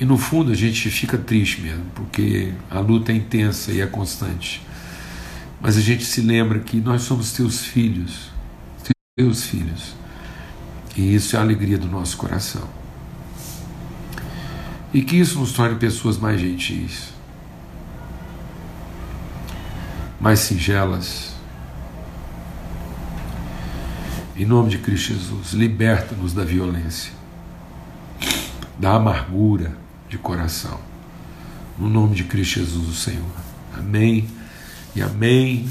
E 0.00 0.04
no 0.04 0.16
fundo 0.16 0.50
a 0.52 0.54
gente 0.54 0.90
fica 0.90 1.18
triste 1.18 1.60
mesmo, 1.60 1.84
porque 1.94 2.52
a 2.70 2.80
luta 2.80 3.12
é 3.12 3.16
intensa 3.16 3.72
e 3.72 3.80
é 3.80 3.86
constante. 3.86 4.62
Mas 5.60 5.76
a 5.76 5.80
gente 5.80 6.04
se 6.04 6.20
lembra 6.20 6.60
que 6.60 6.78
nós 6.80 7.02
somos 7.02 7.32
teus 7.32 7.64
filhos, 7.64 8.30
teus 9.18 9.44
filhos. 9.44 9.94
E 10.96 11.14
isso 11.14 11.36
é 11.36 11.38
a 11.38 11.42
alegria 11.42 11.76
do 11.76 11.88
nosso 11.88 12.16
coração. 12.16 12.66
E 14.94 15.02
que 15.02 15.16
isso 15.16 15.38
nos 15.38 15.52
torne 15.52 15.76
pessoas 15.76 16.16
mais 16.16 16.40
gentis 16.40 17.18
mais 20.20 20.40
singelas. 20.40 21.32
Em 24.36 24.44
nome 24.44 24.70
de 24.70 24.78
Cristo 24.78 25.14
Jesus, 25.14 25.52
liberta-nos 25.52 26.32
da 26.32 26.44
violência, 26.44 27.12
da 28.78 28.94
amargura 28.94 29.72
de 30.08 30.16
coração. 30.16 30.78
No 31.76 31.88
nome 31.88 32.14
de 32.14 32.24
Cristo 32.24 32.60
Jesus, 32.60 32.88
o 32.88 32.94
Senhor. 32.94 33.30
Amém 33.76 34.28
e 34.94 35.02
amém. 35.02 35.68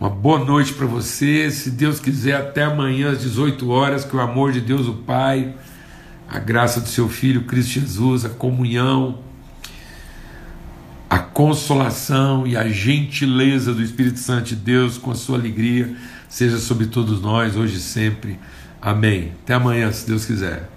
Uma 0.00 0.10
boa 0.10 0.44
noite 0.44 0.72
para 0.74 0.86
você. 0.86 1.50
Se 1.50 1.70
Deus 1.70 1.98
quiser, 1.98 2.36
até 2.36 2.62
amanhã 2.62 3.10
às 3.10 3.20
18 3.20 3.68
horas, 3.68 4.04
que 4.04 4.14
o 4.14 4.20
amor 4.20 4.52
de 4.52 4.60
Deus, 4.60 4.86
o 4.86 4.94
Pai, 4.94 5.54
a 6.28 6.38
graça 6.38 6.80
do 6.80 6.88
seu 6.88 7.08
Filho 7.08 7.42
Cristo 7.42 7.72
Jesus, 7.72 8.24
a 8.24 8.28
comunhão, 8.28 9.18
a 11.10 11.18
consolação 11.18 12.46
e 12.46 12.56
a 12.56 12.68
gentileza 12.68 13.74
do 13.74 13.82
Espírito 13.82 14.20
Santo 14.20 14.44
de 14.44 14.56
Deus 14.56 14.98
com 14.98 15.10
a 15.10 15.14
sua 15.16 15.36
alegria 15.36 15.96
seja 16.28 16.58
sobre 16.58 16.86
todos 16.86 17.20
nós, 17.20 17.56
hoje 17.56 17.76
e 17.76 17.80
sempre. 17.80 18.38
Amém. 18.80 19.32
Até 19.42 19.54
amanhã, 19.54 19.90
se 19.90 20.06
Deus 20.06 20.24
quiser. 20.24 20.68